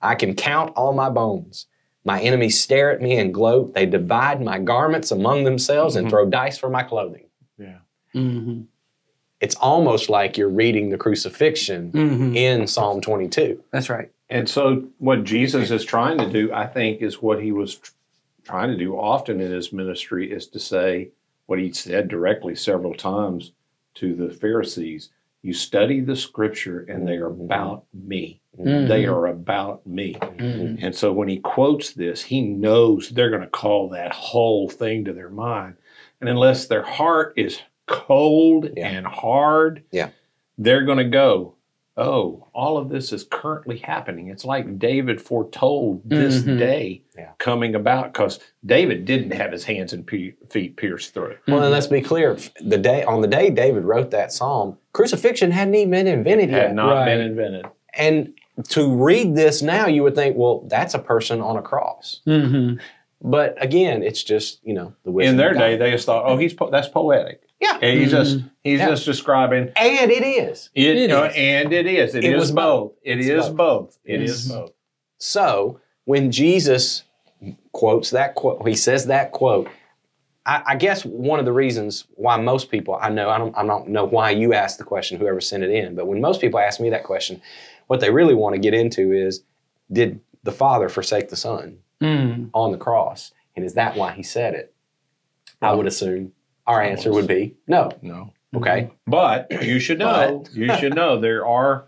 I 0.00 0.14
can 0.14 0.34
count 0.34 0.72
all 0.76 0.92
my 0.92 1.10
bones. 1.10 1.66
My 2.04 2.20
enemies 2.20 2.60
stare 2.60 2.92
at 2.92 3.02
me 3.02 3.18
and 3.18 3.34
gloat. 3.34 3.74
They 3.74 3.84
divide 3.86 4.40
my 4.42 4.58
garments 4.58 5.10
among 5.10 5.44
themselves 5.44 5.96
and 5.96 6.06
Mhm. 6.06 6.10
throw 6.10 6.26
dice 6.30 6.56
for 6.56 6.70
my 6.70 6.82
clothing. 6.82 7.26
Yeah. 7.58 7.78
Mhm. 8.14 8.66
It's 9.40 9.56
almost 9.56 10.08
like 10.08 10.38
you're 10.38 10.48
reading 10.48 10.90
the 10.90 10.96
crucifixion 10.98 11.90
Mhm. 11.92 12.36
in 12.36 12.66
Psalm 12.66 13.00
22. 13.00 13.62
That's 13.70 13.90
right. 13.90 14.10
And 14.30 14.48
so, 14.48 14.84
what 14.98 15.24
Jesus 15.24 15.70
is 15.70 15.84
trying 15.84 16.18
to 16.18 16.30
do, 16.30 16.52
I 16.52 16.66
think, 16.66 17.02
is 17.02 17.20
what 17.20 17.42
he 17.42 17.52
was 17.52 17.74
tr- 17.76 17.92
trying 18.44 18.70
to 18.70 18.76
do 18.76 18.96
often 18.96 19.40
in 19.40 19.50
his 19.50 19.72
ministry 19.72 20.30
is 20.30 20.46
to 20.48 20.58
say 20.58 21.10
what 21.46 21.58
he 21.58 21.72
said 21.72 22.08
directly 22.08 22.54
several 22.54 22.94
times 22.94 23.52
to 23.94 24.14
the 24.14 24.30
Pharisees 24.30 25.10
You 25.42 25.52
study 25.52 26.00
the 26.00 26.16
scripture, 26.16 26.80
and 26.88 27.06
they 27.06 27.18
are 27.18 27.28
about 27.28 27.84
me. 27.94 28.40
Mhm. 28.58 28.88
They 28.88 29.06
are 29.06 29.26
about 29.28 29.86
me. 29.86 30.14
Mhm. 30.14 30.78
And 30.82 30.92
so, 30.92 31.12
when 31.12 31.28
he 31.28 31.38
quotes 31.38 31.92
this, 31.92 32.20
he 32.22 32.40
knows 32.40 33.10
they're 33.10 33.30
going 33.30 33.42
to 33.42 33.46
call 33.48 33.88
that 33.90 34.12
whole 34.12 34.68
thing 34.68 35.04
to 35.04 35.12
their 35.12 35.30
mind. 35.30 35.76
And 36.20 36.28
unless 36.28 36.66
their 36.66 36.82
heart 36.82 37.34
is 37.36 37.60
cold 37.86 38.70
Yeah. 38.76 38.88
and 38.88 39.06
hard, 39.06 39.84
Yeah. 39.92 40.08
they're 40.58 40.84
going 40.84 40.98
to 40.98 41.04
go, 41.04 41.54
Oh, 41.98 42.46
all 42.52 42.76
of 42.76 42.90
this 42.90 43.10
is 43.10 43.24
currently 43.24 43.78
happening. 43.78 44.28
It's 44.28 44.44
like 44.44 44.78
David 44.78 45.20
foretold 45.20 46.02
this 46.04 46.42
Mhm. 46.42 46.58
day 46.58 47.02
Yeah. 47.16 47.30
coming 47.38 47.74
about 47.74 48.12
because 48.12 48.38
David 48.66 49.06
didn't 49.06 49.30
have 49.32 49.50
his 49.50 49.64
hands 49.64 49.94
and 49.94 50.06
pe- 50.06 50.34
feet 50.50 50.76
pierced 50.76 51.14
through. 51.14 51.36
Well, 51.48 51.56
Mm-hmm. 51.56 51.62
and 51.64 51.72
let's 51.72 51.86
be 51.86 52.02
clear. 52.02 52.36
The 52.60 52.76
day 52.76 53.02
on 53.04 53.22
the 53.22 53.28
day 53.28 53.48
David 53.48 53.84
wrote 53.84 54.10
that 54.10 54.30
psalm, 54.30 54.76
crucifixion 54.92 55.50
hadn't 55.52 55.74
even 55.74 55.90
been 55.90 56.06
invented 56.06 56.50
Had 56.50 56.62
yet. 56.62 56.74
not 56.74 56.92
Right. 56.92 57.04
been 57.06 57.20
invented. 57.22 57.64
And 57.94 58.34
to 58.68 58.94
read 58.94 59.34
this 59.34 59.62
now, 59.62 59.86
you 59.86 60.02
would 60.02 60.14
think, 60.14 60.36
well, 60.36 60.64
that's 60.68 60.92
a 60.92 60.98
person 60.98 61.40
on 61.40 61.56
a 61.56 61.62
cross. 61.62 62.20
Mhm. 62.26 62.78
But 63.22 63.56
again, 63.62 64.02
it's 64.02 64.22
just 64.22 64.60
you 64.62 64.74
know 64.74 64.92
the 65.04 65.10
wisdom 65.10 65.30
In 65.32 65.36
their 65.38 65.48
of 65.52 65.54
God. 65.54 65.60
day, 65.60 65.76
they 65.76 65.90
just 65.92 66.04
thought, 66.04 66.24
"Oh, 66.26 66.36
he's 66.36 66.52
po- 66.52 66.68
that's 66.68 66.88
poetic." 66.88 67.40
Yeah. 67.60 67.78
and 67.80 67.98
he's 68.00 68.10
just 68.10 68.38
he's 68.62 68.78
Yeah. 68.80 68.88
just 68.90 69.04
describing 69.04 69.72
and 69.76 70.10
it 70.10 70.22
is. 70.22 70.70
It, 70.74 70.96
It 70.96 71.08
no, 71.08 71.24
is. 71.24 71.34
and 71.36 71.72
it 71.72 71.86
is. 71.86 72.14
It 72.14 72.24
it 72.24 72.36
was 72.36 72.50
both. 72.52 72.90
both. 72.92 72.98
It 73.02 73.18
It's 73.20 73.28
is 73.28 73.48
both. 73.48 73.56
both. 73.56 73.98
It 74.04 74.20
Yes. 74.20 74.30
is 74.30 74.48
both. 74.52 74.72
So 75.18 75.80
when 76.04 76.30
Jesus 76.30 77.04
quotes 77.72 78.10
that 78.10 78.34
quote, 78.34 78.66
he 78.66 78.74
says 78.74 79.06
that 79.06 79.32
quote. 79.32 79.68
I, 80.44 80.62
I 80.66 80.76
guess 80.76 81.04
one 81.04 81.38
of 81.40 81.44
the 81.44 81.52
reasons 81.52 82.04
why 82.14 82.36
most 82.36 82.70
people 82.70 82.98
I 83.00 83.08
know 83.10 83.30
I 83.30 83.38
don't 83.38 83.56
I 83.56 83.64
don't 83.66 83.88
know 83.88 84.04
why 84.04 84.30
you 84.30 84.52
asked 84.54 84.78
the 84.78 84.84
question, 84.84 85.18
whoever 85.18 85.40
sent 85.40 85.62
it 85.64 85.70
in, 85.70 85.94
but 85.94 86.06
when 86.06 86.20
most 86.20 86.40
people 86.40 86.60
ask 86.60 86.78
me 86.80 86.90
that 86.90 87.04
question, 87.04 87.40
what 87.88 88.00
they 88.00 88.10
really 88.10 88.34
want 88.34 88.54
to 88.54 88.60
get 88.60 88.74
into 88.74 89.12
is, 89.12 89.42
did 89.90 90.20
the 90.44 90.52
Father 90.52 90.88
forsake 90.88 91.28
the 91.30 91.36
Son 91.36 91.78
Mhm. 92.02 92.50
on 92.52 92.70
the 92.70 92.78
cross, 92.78 93.32
and 93.56 93.64
is 93.64 93.74
that 93.74 93.96
why 93.96 94.12
he 94.12 94.22
said 94.22 94.54
it? 94.54 94.72
I 95.62 95.72
would 95.74 95.86
assume 95.86 96.32
our 96.66 96.82
answer 96.82 97.12
would 97.12 97.26
be 97.26 97.54
no. 97.66 97.90
No, 98.02 98.32
Okay, 98.54 98.90
but 99.06 99.46
you 99.64 99.78
should 99.78 99.98
know. 99.98 100.44
you 100.52 100.74
should 100.76 100.94
know 100.94 101.20
there 101.20 101.46
are 101.46 101.86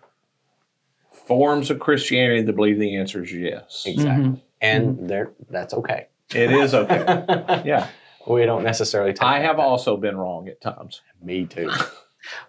forms 1.26 1.70
of 1.70 1.78
Christianity 1.78 2.42
that 2.42 2.52
believe 2.56 2.78
the 2.78 2.96
answer 2.96 3.22
is 3.22 3.32
yes. 3.32 3.84
exactly, 3.86 4.24
Mhm. 4.24 4.40
and 4.60 5.10
there 5.10 5.32
that's 5.50 5.74
okay. 5.74 6.06
It 6.34 6.50
is 6.52 6.74
okay. 6.74 7.04
yeah, 7.64 7.86
we 8.26 8.44
don't 8.46 8.62
necessarily. 8.64 9.12
Take 9.12 9.22
I 9.22 9.38
that 9.38 9.44
have 9.46 9.56
back. 9.56 9.66
also 9.66 9.96
been 9.96 10.16
wrong 10.16 10.48
at 10.48 10.60
times. 10.60 11.00
Me 11.22 11.44
too. 11.46 11.70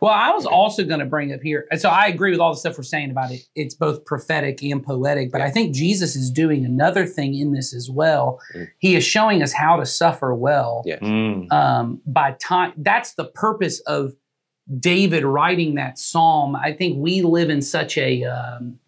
Well, 0.01 0.11
I 0.11 0.31
was 0.31 0.45
also 0.45 0.83
going 0.83 0.99
to 0.99 1.05
bring 1.05 1.31
up 1.33 1.41
here. 1.41 1.67
and 1.71 1.79
So 1.79 1.89
I 1.89 2.07
agree 2.07 2.31
with 2.31 2.39
all 2.39 2.51
the 2.53 2.59
stuff 2.59 2.77
we're 2.77 2.83
saying 2.83 3.11
about 3.11 3.31
it. 3.31 3.41
It's 3.55 3.75
both 3.75 4.03
prophetic 4.03 4.61
and 4.63 4.83
poetic, 4.83 5.31
but 5.31 5.41
I 5.41 5.51
think 5.51 5.75
Jesus 5.75 6.15
is 6.15 6.31
doing 6.31 6.65
another 6.65 7.05
thing 7.05 7.35
in 7.35 7.51
this 7.53 7.73
as 7.73 7.89
well. 7.89 8.39
Mm. 8.55 8.67
He 8.79 8.95
is 8.95 9.03
showing 9.03 9.43
us 9.43 9.53
how 9.53 9.77
to 9.77 9.85
suffer 9.85 10.33
well 10.33 10.83
Yeah. 10.85 10.97
um, 11.51 12.01
by 12.05 12.31
time. 12.33 12.73
That's 12.77 13.13
the 13.13 13.25
purpose 13.25 13.79
of 13.81 14.13
David 14.79 15.23
writing 15.23 15.75
that 15.75 15.97
psalm. 15.99 16.55
I 16.55 16.73
think 16.73 16.97
we 16.97 17.21
live 17.21 17.49
in 17.49 17.61
such 17.61 17.97
a 17.97 18.23
um, 18.23 18.79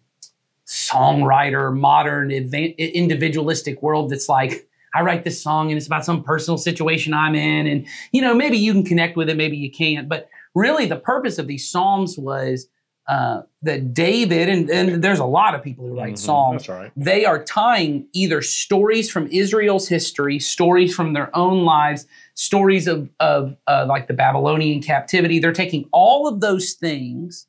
songwriter, 0.66 1.76
modern, 1.76 2.30
advan- 2.30 2.76
individualistic 2.76 3.82
world 3.82 4.10
that's 4.10 4.28
like, 4.28 4.68
I 4.94 5.02
write 5.02 5.24
this 5.24 5.42
song 5.42 5.70
and 5.70 5.78
it's 5.78 5.86
about 5.86 6.04
some 6.04 6.22
personal 6.22 6.58
situation 6.58 7.14
I'm 7.14 7.34
in. 7.34 7.66
And, 7.66 7.86
you 8.12 8.20
know, 8.20 8.34
maybe 8.34 8.58
you 8.58 8.72
can 8.72 8.84
connect 8.84 9.16
with 9.16 9.28
it, 9.30 9.36
maybe 9.36 9.56
you 9.56 9.70
can't. 9.70 10.08
But 10.08 10.28
really, 10.54 10.86
the 10.86 10.96
purpose 10.96 11.38
of 11.38 11.46
these 11.46 11.68
psalms 11.68 12.18
was 12.18 12.68
uh, 13.08 13.42
that 13.62 13.92
David, 13.92 14.48
and, 14.48 14.70
and 14.70 15.02
there's 15.02 15.18
a 15.18 15.24
lot 15.24 15.56
of 15.56 15.62
people 15.62 15.86
who 15.88 15.98
write 15.98 16.14
Mhm. 16.14 16.18
psalms, 16.18 16.68
right. 16.68 16.92
they 16.96 17.24
are 17.24 17.42
tying 17.42 18.06
either 18.12 18.40
stories 18.40 19.10
from 19.10 19.26
Israel's 19.28 19.88
history, 19.88 20.38
stories 20.38 20.94
from 20.94 21.12
their 21.12 21.34
own 21.36 21.64
lives, 21.64 22.06
stories 22.34 22.86
of, 22.86 23.08
of 23.18 23.56
uh, 23.66 23.86
like 23.88 24.06
the 24.06 24.14
Babylonian 24.14 24.80
captivity. 24.80 25.40
They're 25.40 25.52
taking 25.52 25.88
all 25.92 26.28
of 26.28 26.40
those 26.40 26.74
things 26.74 27.46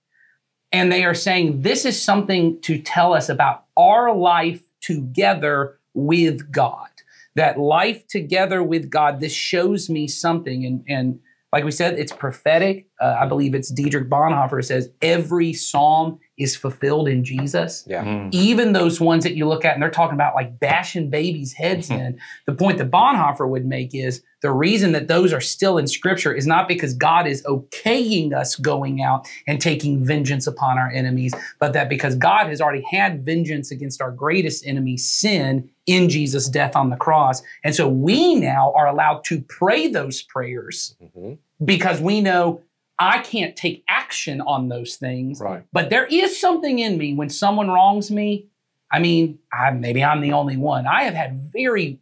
and 0.72 0.92
they 0.92 1.06
are 1.06 1.14
saying 1.14 1.62
this 1.62 1.86
is 1.86 2.02
something 2.02 2.60
to 2.62 2.80
tell 2.80 3.14
us 3.14 3.30
about 3.30 3.66
our 3.78 4.14
life 4.14 4.64
together 4.82 5.78
with 5.94 6.52
God. 6.52 6.90
That 7.36 7.60
life 7.60 8.08
together 8.08 8.64
with 8.64 8.90
God, 8.90 9.20
this 9.20 9.34
shows 9.34 9.88
me 9.88 10.08
something. 10.08 10.66
And, 10.66 10.84
and 10.90 11.20
like 11.54 11.64
we 11.64 11.72
said, 11.72 12.00
it's 12.00 12.12
prophetic. 12.12 12.88
Uh, 13.00 13.16
I 13.22 13.28
believe 13.28 13.54
it's 13.54 13.70
Dietrich 13.70 14.10
Bonhoeffer 14.10 14.66
says 14.66 14.90
every 15.04 15.54
psalm 15.54 16.20
is 16.38 16.56
fulfilled 16.56 17.08
in 17.08 17.24
Jesus 17.24 17.84
Yeah. 17.88 18.04
Mm. 18.04 18.30
even 18.34 18.74
those 18.74 19.00
ones 19.00 19.24
that 19.24 19.36
you 19.36 19.48
look 19.48 19.64
at 19.66 19.74
and 19.74 19.82
they're 19.84 19.92
talking 19.92 20.16
about 20.16 20.34
like 20.34 20.60
bashing 20.60 21.10
babies' 21.10 21.54
heads 21.54 21.90
in, 21.92 22.20
the 22.48 22.54
point 22.54 22.80
that 22.80 22.90
Bonhoeffer 22.90 23.48
would 23.48 23.66
make 23.66 23.94
is 23.94 24.24
the 24.42 24.52
reason 24.52 24.92
that 24.94 25.08
those 25.08 25.32
are 25.32 25.40
still 25.40 25.78
in 25.78 25.88
scripture 25.88 26.34
is 26.34 26.48
not 26.48 26.68
because 26.68 26.94
God 26.96 27.28
is 27.28 27.44
okaying 27.44 28.34
us 28.34 28.56
going 28.56 29.02
out 29.02 29.28
and 29.48 29.62
taking 29.62 30.04
vengeance 30.06 30.48
upon 30.48 30.78
our 30.78 30.90
enemies, 30.90 31.34
but 31.60 31.74
that 31.74 31.88
because 31.88 32.16
God 32.16 32.48
has 32.48 32.60
already 32.60 32.84
had 32.90 33.24
vengeance 33.24 33.72
against 33.72 34.02
our 34.02 34.12
greatest 34.12 34.66
enemy, 34.66 34.98
sin, 34.98 35.70
in 35.86 36.10
Jesus' 36.10 36.50
death 36.50 36.76
on 36.76 36.90
the 36.90 36.96
cross. 36.96 37.42
And 37.64 37.76
so 37.76 37.88
we 37.88 38.36
now 38.36 38.74
are 38.76 38.88
allowed 38.88 39.24
to 39.26 39.42
pray 39.42 39.88
those 39.88 40.22
prayers 40.24 40.96
Mhm. 41.02 41.38
because 41.64 42.02
we 42.02 42.22
know 42.22 42.62
I 43.00 43.20
can't 43.20 43.56
take 43.56 43.84
action 43.88 44.42
on 44.42 44.70
those 44.70 44.96
things. 44.96 45.40
Right. 45.40 45.64
But 45.72 45.90
there 45.90 46.06
is 46.06 46.40
something 46.40 46.80
in 46.80 46.98
me 46.98 47.14
when 47.14 47.30
someone 47.30 47.70
wrongs 47.70 48.12
me. 48.12 48.48
I 48.92 49.00
mean, 49.00 49.40
I, 49.52 49.72
maybe 49.72 50.04
I'm 50.04 50.22
the 50.22 50.34
only 50.34 50.58
one. 50.58 50.86
I 50.86 51.04
have 51.04 51.16
had 51.16 51.52
very 51.52 52.00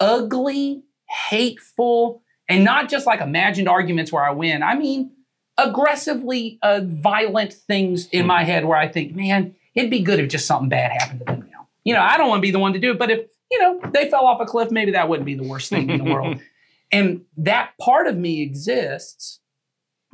ugly, 0.00 0.82
hateful, 1.28 2.22
and 2.48 2.64
not 2.64 2.88
just 2.88 3.06
like 3.06 3.20
imagined 3.20 3.68
arguments 3.68 4.12
where 4.12 4.24
I 4.24 4.32
win. 4.32 4.62
I 4.62 4.74
mean, 4.74 5.12
aggressively 5.56 6.58
uh, 6.62 6.80
violent 6.84 7.52
things 7.52 8.08
in 8.08 8.26
my 8.26 8.42
head 8.42 8.64
where 8.64 8.76
I 8.76 8.88
think, 8.88 9.14
man, 9.14 9.54
it'd 9.74 9.90
be 9.90 10.00
good 10.00 10.18
if 10.18 10.28
just 10.28 10.46
something 10.46 10.68
bad 10.68 10.90
happened 10.90 11.20
to 11.20 11.24
them 11.26 11.48
now. 11.52 11.68
You 11.84 11.94
know, 11.94 12.02
I 12.02 12.16
don't 12.16 12.28
want 12.28 12.40
to 12.40 12.46
be 12.46 12.50
the 12.50 12.58
one 12.58 12.72
to 12.72 12.80
do 12.80 12.90
it, 12.90 12.98
but 12.98 13.10
if, 13.10 13.26
you 13.50 13.60
know, 13.60 13.80
they 13.92 14.10
fell 14.10 14.26
off 14.26 14.40
a 14.40 14.46
cliff, 14.46 14.72
maybe 14.72 14.92
that 14.92 15.08
wouldn't 15.08 15.26
be 15.26 15.34
the 15.34 15.46
worst 15.46 15.70
thing 15.70 15.88
in 15.90 16.04
the 16.04 16.12
world. 16.12 16.40
And 16.92 17.22
that 17.38 17.70
part 17.80 18.06
of 18.06 18.16
me 18.16 18.40
exists 18.42 19.40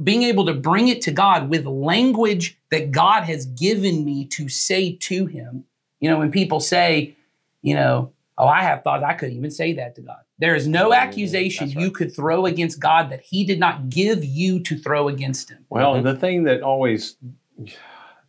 being 0.02 0.22
able 0.22 0.46
to 0.46 0.54
bring 0.54 0.88
it 0.88 1.02
to 1.02 1.10
God 1.10 1.48
with 1.50 1.66
language 1.66 2.58
that 2.70 2.90
God 2.90 3.24
has 3.24 3.46
given 3.46 4.04
me 4.04 4.24
to 4.26 4.48
say 4.48 4.92
to 4.92 5.26
Him. 5.26 5.64
You 6.00 6.10
know, 6.10 6.18
when 6.18 6.30
people 6.30 6.60
say, 6.60 7.16
you 7.62 7.74
know, 7.74 8.12
oh, 8.38 8.46
I 8.46 8.62
have 8.62 8.82
thoughts, 8.82 9.04
I 9.04 9.12
couldn't 9.14 9.36
even 9.36 9.50
say 9.50 9.74
that 9.74 9.94
to 9.96 10.02
God. 10.02 10.20
There 10.38 10.54
is 10.54 10.66
no 10.66 10.94
accusation 10.94 11.68
that's 11.68 11.78
you 11.78 11.90
could 11.90 12.14
throw 12.14 12.46
against 12.46 12.80
God 12.80 13.10
that 13.10 13.20
He 13.20 13.44
did 13.44 13.58
not 13.60 13.90
give 13.90 14.24
you 14.24 14.60
to 14.60 14.78
throw 14.78 15.08
against 15.08 15.50
Him. 15.50 15.66
Well, 15.68 15.94
Mhm. 15.96 16.04
the 16.04 16.16
thing 16.16 16.44
that 16.44 16.62
always, 16.62 17.16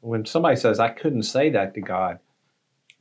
when 0.02 0.26
somebody 0.26 0.58
says, 0.58 0.80
I 0.80 0.90
couldn't 0.90 1.24
say 1.24 1.50
that 1.52 1.74
to 1.76 1.82
God, 1.82 2.20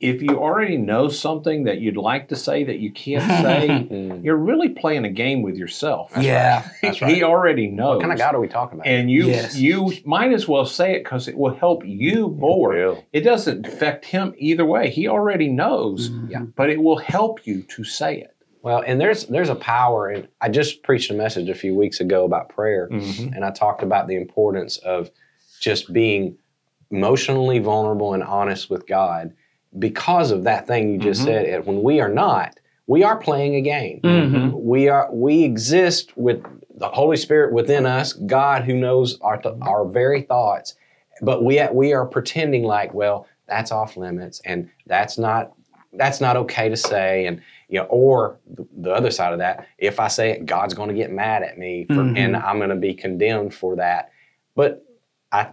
if 0.01 0.21
you 0.21 0.37
already 0.39 0.77
know 0.77 1.07
something 1.09 1.65
that 1.65 1.79
you'd 1.79 1.95
like 1.95 2.27
to 2.29 2.35
say 2.35 2.63
that 2.63 2.79
you 2.79 2.91
can't 2.91 3.23
say, 3.23 3.67
Mm. 3.91 4.23
you're 4.23 4.35
really 4.37 4.69
playing 4.69 5.05
a 5.05 5.09
game 5.09 5.41
with 5.43 5.55
yourself. 5.55 6.11
yeah. 6.19 6.67
That's 6.81 6.97
He 6.97 7.23
already 7.23 7.67
knows. 7.67 7.97
What 7.97 8.01
kind 8.01 8.13
of 8.13 8.17
God 8.19 8.35
are 8.35 8.39
we 8.39 8.47
talking 8.47 8.79
about? 8.79 8.87
And 8.87 9.11
you 9.11 9.27
Yes. 9.27 9.55
you 9.57 9.93
might 10.05 10.33
as 10.33 10.47
well 10.47 10.65
say 10.65 10.93
it 10.95 11.03
because 11.03 11.27
it 11.27 11.37
will 11.37 11.53
help 11.53 11.85
you 11.85 12.29
more. 12.39 12.73
Real. 12.73 13.03
It 13.13 13.21
doesn't 13.21 13.67
affect 13.67 14.05
him 14.05 14.33
either 14.37 14.65
way. 14.65 14.89
He 14.89 15.07
already 15.07 15.49
knows, 15.49 16.09
Yeah. 16.29 16.43
but 16.55 16.69
it 16.69 16.81
will 16.81 16.97
help 16.97 17.45
you 17.45 17.61
to 17.75 17.83
say 17.83 18.17
it. 18.17 18.35
Well, 18.63 18.83
and 18.85 18.99
there's 19.01 19.25
there's 19.25 19.49
a 19.49 19.55
power 19.55 20.09
and 20.09 20.27
I 20.39 20.49
just 20.49 20.83
preached 20.83 21.09
a 21.11 21.15
message 21.15 21.49
a 21.49 21.55
few 21.55 21.73
weeks 21.75 21.99
ago 21.99 22.25
about 22.25 22.49
prayer, 22.49 22.87
Mm-hmm. 22.91 23.33
and 23.33 23.43
I 23.45 23.51
talked 23.51 23.83
about 23.83 24.07
the 24.07 24.15
importance 24.15 24.77
of 24.77 25.09
just 25.59 25.91
being 25.93 26.37
emotionally 26.91 27.59
vulnerable 27.59 28.13
and 28.13 28.23
honest 28.23 28.69
with 28.69 28.85
God 28.87 29.33
because 29.79 30.31
of 30.31 30.43
that 30.43 30.67
thing 30.67 30.89
you 30.89 30.97
just 30.97 31.21
Mhm. 31.21 31.25
said. 31.25 31.45
Ed. 31.45 31.65
When 31.65 31.81
we 31.83 31.99
are 32.01 32.09
not, 32.09 32.59
we 32.87 33.03
are 33.03 33.17
playing 33.17 33.55
a 33.55 33.61
game. 33.61 34.01
Mhm. 34.03 34.51
We 34.61 34.89
are 34.89 35.07
we 35.11 35.43
exist 35.43 36.15
with 36.17 36.43
the 36.75 36.87
Holy 36.89 37.17
Spirit 37.17 37.53
within 37.53 37.85
us, 37.85 38.13
God 38.13 38.63
who 38.63 38.73
knows 38.75 39.19
our 39.21 39.37
th- 39.37 39.55
our 39.61 39.85
very 39.85 40.21
thoughts, 40.23 40.75
but 41.21 41.43
we 41.43 41.61
we 41.71 41.93
are 41.93 42.05
pretending 42.05 42.63
like, 42.63 42.93
well, 42.93 43.27
that's 43.47 43.71
off 43.71 43.97
limits, 43.97 44.41
and 44.45 44.69
that's 44.87 45.17
not 45.17 45.53
that's 45.93 46.21
not 46.21 46.37
okay 46.37 46.69
to 46.69 46.77
say, 46.77 47.25
and 47.25 47.41
you 47.67 47.77
know, 47.79 47.85
or 47.89 48.37
the, 48.53 48.65
the 48.77 48.91
other 48.93 49.11
side 49.11 49.33
of 49.33 49.39
that, 49.39 49.65
if 49.77 49.99
I 49.99 50.07
say 50.07 50.31
it, 50.31 50.45
God's 50.45 50.73
going 50.73 50.87
to 50.89 50.95
get 50.95 51.11
mad 51.11 51.43
at 51.43 51.57
me, 51.57 51.85
for, 51.85 51.95
Mhm. 52.03 52.17
and 52.17 52.35
I'm 52.35 52.57
going 52.57 52.69
to 52.69 52.75
be 52.77 52.93
condemned 52.93 53.53
for 53.53 53.75
that. 53.77 54.09
But 54.55 54.83
I, 55.33 55.49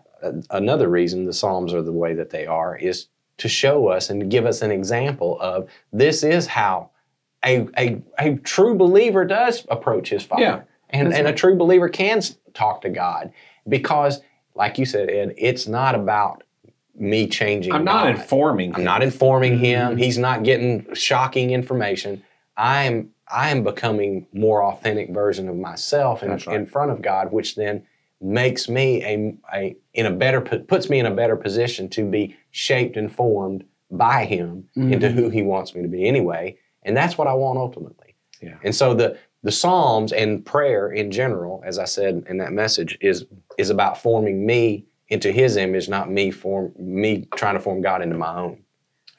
another 0.50 0.88
reason 0.88 1.24
the 1.26 1.32
Psalms 1.32 1.72
are 1.74 1.82
the 1.82 1.92
way 1.92 2.14
that 2.14 2.30
they 2.30 2.46
are 2.46 2.76
is 2.76 3.06
to 3.38 3.48
show 3.48 3.88
us 3.88 4.10
and 4.10 4.30
give 4.30 4.46
us 4.46 4.62
an 4.62 4.70
example 4.70 5.38
of 5.40 5.68
this 5.92 6.22
is 6.22 6.46
how 6.46 6.90
a, 7.44 7.68
a, 7.78 8.02
a 8.18 8.36
true 8.38 8.74
believer 8.74 9.24
does 9.24 9.64
approach 9.70 10.10
his 10.10 10.24
father. 10.24 10.42
Yeah, 10.42 10.60
and, 10.90 11.12
and 11.14 11.26
a 11.26 11.32
true 11.32 11.56
believer 11.56 11.88
can 11.88 12.20
talk 12.54 12.82
to 12.82 12.88
God 12.88 13.32
because, 13.68 14.20
like 14.54 14.78
you 14.78 14.84
said, 14.84 15.08
Ed, 15.08 15.34
it's 15.36 15.66
not 15.66 15.94
about 15.94 16.42
me 16.94 17.28
changing. 17.28 17.72
I'm 17.72 17.84
not 17.84 18.04
God. 18.04 18.16
informing. 18.16 18.74
I'm 18.74 18.84
not 18.84 19.02
informing 19.02 19.58
him. 19.58 19.96
Mhm. 19.96 20.02
He's 20.02 20.18
not 20.18 20.42
getting 20.42 20.92
shocking 20.94 21.50
information. 21.50 22.22
I'm 22.56 23.10
I 23.30 23.50
am 23.50 23.62
becoming 23.62 24.26
more 24.32 24.64
authentic 24.64 25.10
version 25.10 25.48
of 25.48 25.56
myself 25.56 26.22
in, 26.22 26.30
right. 26.30 26.46
in 26.48 26.66
front 26.66 26.90
of 26.90 27.02
God, 27.02 27.30
which 27.30 27.56
then 27.56 27.86
makes 28.20 28.68
me 28.68 29.02
a, 29.04 29.34
a 29.54 29.76
in 29.94 30.06
a 30.06 30.10
better 30.10 30.40
puts 30.40 30.90
me 30.90 30.98
in 30.98 31.06
a 31.06 31.14
better 31.14 31.36
position 31.36 31.88
to 31.90 32.04
be 32.04 32.36
shaped 32.50 32.96
and 32.96 33.12
formed 33.12 33.64
by 33.90 34.24
Him 34.24 34.68
into 34.76 35.08
Mhm. 35.08 35.14
who 35.14 35.28
He 35.30 35.42
wants 35.42 35.74
me 35.74 35.82
to 35.82 35.88
be 35.88 36.06
anyway, 36.06 36.56
and 36.82 36.96
that's 36.96 37.16
what 37.16 37.28
I 37.28 37.34
want 37.34 37.58
ultimately. 37.58 38.14
Yeah. 38.42 38.56
And 38.64 38.74
so 38.74 38.94
the 38.94 39.16
the 39.44 39.52
Psalms 39.52 40.12
and 40.12 40.44
prayer 40.44 40.90
in 40.90 41.10
general, 41.12 41.62
as 41.64 41.78
I 41.78 41.84
said 41.84 42.24
in 42.28 42.38
that 42.38 42.52
message, 42.52 42.98
is 43.00 43.24
is 43.56 43.70
about 43.70 43.96
forming 43.98 44.44
me 44.44 44.84
into 45.08 45.30
His 45.32 45.56
image, 45.56 45.88
not 45.88 46.10
me 46.10 46.30
form 46.30 46.72
me 46.76 47.26
trying 47.36 47.54
to 47.54 47.60
form 47.60 47.80
God 47.80 48.02
into 48.02 48.16
my 48.16 48.36
own. 48.36 48.62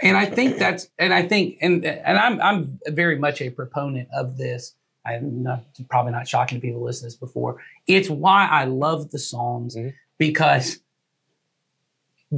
And 0.01 0.15
I 0.15 0.25
think 0.27 0.57
that's, 0.59 0.89
and 0.97 1.13
I 1.13 1.23
think, 1.27 1.57
and 1.61 1.83
and 1.85 2.17
I'm 2.17 2.39
I'm 2.41 2.79
very 2.87 3.17
much 3.17 3.41
a 3.41 3.49
proponent 3.49 4.07
of 4.13 4.37
this. 4.37 4.75
I'm 5.05 5.43
not 5.43 5.65
probably 5.89 6.11
not 6.11 6.27
shocking 6.27 6.57
to 6.59 6.61
people 6.61 6.83
listening 6.83 7.11
to 7.11 7.15
this 7.15 7.19
before. 7.19 7.61
It's 7.87 8.09
why 8.09 8.47
I 8.47 8.65
love 8.65 9.11
the 9.11 9.19
Psalms 9.19 9.75
Mhm. 9.75 9.93
because 10.17 10.79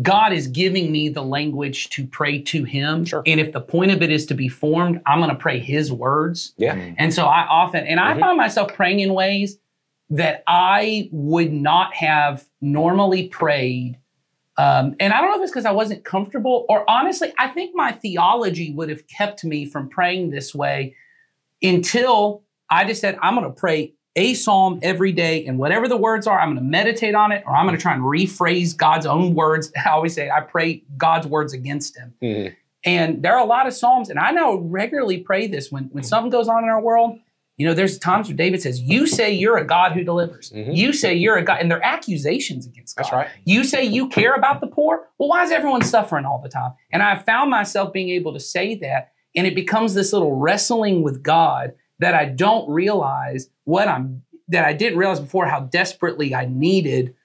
God 0.01 0.31
is 0.31 0.47
giving 0.47 0.89
me 0.91 1.09
the 1.09 1.21
language 1.23 1.89
to 1.89 2.05
pray 2.07 2.39
to 2.43 2.63
Him. 2.63 3.03
Sure. 3.03 3.23
And 3.25 3.39
if 3.41 3.51
the 3.51 3.59
point 3.59 3.91
of 3.91 4.01
it 4.01 4.09
is 4.09 4.25
to 4.27 4.33
be 4.33 4.47
formed, 4.47 5.01
I'm 5.05 5.19
going 5.19 5.31
to 5.31 5.35
pray 5.35 5.59
His 5.59 5.91
words. 5.91 6.53
Yeah. 6.57 6.75
Mm. 6.75 6.95
And 6.97 7.13
so 7.13 7.25
I 7.25 7.45
often, 7.45 7.85
and 7.85 7.99
I 7.99 8.13
Mhm. 8.13 8.19
find 8.21 8.37
myself 8.37 8.73
praying 8.73 9.01
in 9.01 9.13
ways 9.13 9.59
that 10.09 10.43
I 10.47 11.09
would 11.11 11.51
not 11.51 11.93
have 11.95 12.45
normally 12.61 13.27
prayed. 13.27 13.97
Um, 14.57 14.95
and 14.99 15.11
I 15.13 15.19
don't 15.19 15.31
know 15.31 15.37
if 15.37 15.41
it's 15.43 15.51
because 15.51 15.65
I 15.65 15.71
wasn't 15.71 16.03
comfortable, 16.05 16.65
or 16.69 16.89
honestly, 16.89 17.33
I 17.37 17.47
think 17.49 17.75
my 17.75 17.91
theology 17.91 18.71
would 18.73 18.89
have 18.89 19.07
kept 19.07 19.43
me 19.43 19.65
from 19.65 19.89
praying 19.89 20.29
this 20.29 20.53
way 20.55 20.95
until 21.61 22.43
I 22.71 22.85
just 22.85 23.01
said, 23.01 23.17
I'm 23.21 23.35
going 23.35 23.45
to 23.45 23.53
pray 23.53 23.93
a 24.15 24.33
psalm 24.33 24.79
every 24.81 25.11
day, 25.11 25.45
and 25.45 25.57
whatever 25.57 25.87
the 25.87 25.95
words 25.97 26.27
are, 26.27 26.39
I'm 26.39 26.49
going 26.49 26.57
to 26.63 26.69
meditate 26.69 27.15
on 27.15 27.31
it, 27.31 27.43
or 27.45 27.55
I'm 27.55 27.65
going 27.65 27.77
to 27.77 27.81
try 27.81 27.93
and 27.93 28.01
rephrase 28.01 28.75
God's 28.75 29.05
own 29.05 29.35
words. 29.35 29.71
I 29.85 29.89
always 29.91 30.13
say, 30.13 30.29
I 30.29 30.41
pray 30.41 30.83
God's 30.97 31.27
words 31.27 31.53
against 31.53 31.97
Him. 31.97 32.13
Mhm. 32.21 32.55
And 32.83 33.21
there 33.21 33.33
are 33.35 33.39
a 33.43 33.45
lot 33.47 33.67
of 33.67 33.73
psalms, 33.73 34.09
and 34.09 34.17
I 34.17 34.31
now 34.31 34.55
regularly 34.55 35.19
pray 35.19 35.45
this 35.47 35.71
when 35.71 35.85
when 35.91 36.03
something 36.03 36.31
goes 36.31 36.47
on 36.47 36.63
in 36.63 36.69
our 36.69 36.81
world, 36.81 37.19
You 37.57 37.67
know, 37.67 37.75
there's 37.75 37.99
times 37.99 38.27
where 38.27 38.35
David 38.35 38.59
says, 38.61 38.81
You 38.81 39.05
say 39.05 39.31
you're 39.33 39.57
a 39.57 39.65
God 39.65 39.91
who 39.91 40.03
delivers. 40.03 40.51
Mhm. 40.51 40.75
You 40.75 40.93
say 40.93 41.13
you're 41.13 41.37
a 41.37 41.43
God, 41.43 41.59
and 41.61 41.69
they're 41.69 41.85
accusations 41.85 42.65
against 42.65 42.95
God. 42.95 43.03
That's 43.03 43.13
right. 43.13 43.27
You 43.45 43.63
say 43.63 43.83
you 43.83 44.09
care 44.09 44.33
about 44.33 44.61
the 44.61 44.67
poor. 44.67 45.07
Well, 45.19 45.29
why 45.29 45.43
is 45.43 45.51
everyone 45.51 45.83
suffering 45.83 46.25
all 46.25 46.39
the 46.41 46.49
time? 46.49 46.71
And 46.91 47.03
I've 47.03 47.23
found 47.23 47.51
myself 47.51 47.93
being 47.93 48.09
able 48.09 48.33
to 48.33 48.39
say 48.39 48.73
that, 48.75 49.11
and 49.35 49.45
it 49.45 49.53
becomes 49.53 49.93
this 49.93 50.11
little 50.11 50.35
wrestling 50.37 51.03
with 51.03 51.21
God 51.21 51.73
that 52.01 52.13
I 52.13 52.25
don't 52.25 52.69
realize 52.69 53.49
what 53.63 53.87
I'm, 53.87 54.23
that 54.49 54.65
I 54.65 54.73
didn't 54.73 54.97
realize 54.99 55.19
before 55.19 55.45
how 55.45 55.61
desperately 55.61 56.35
I 56.35 56.45
needed, 56.45 57.15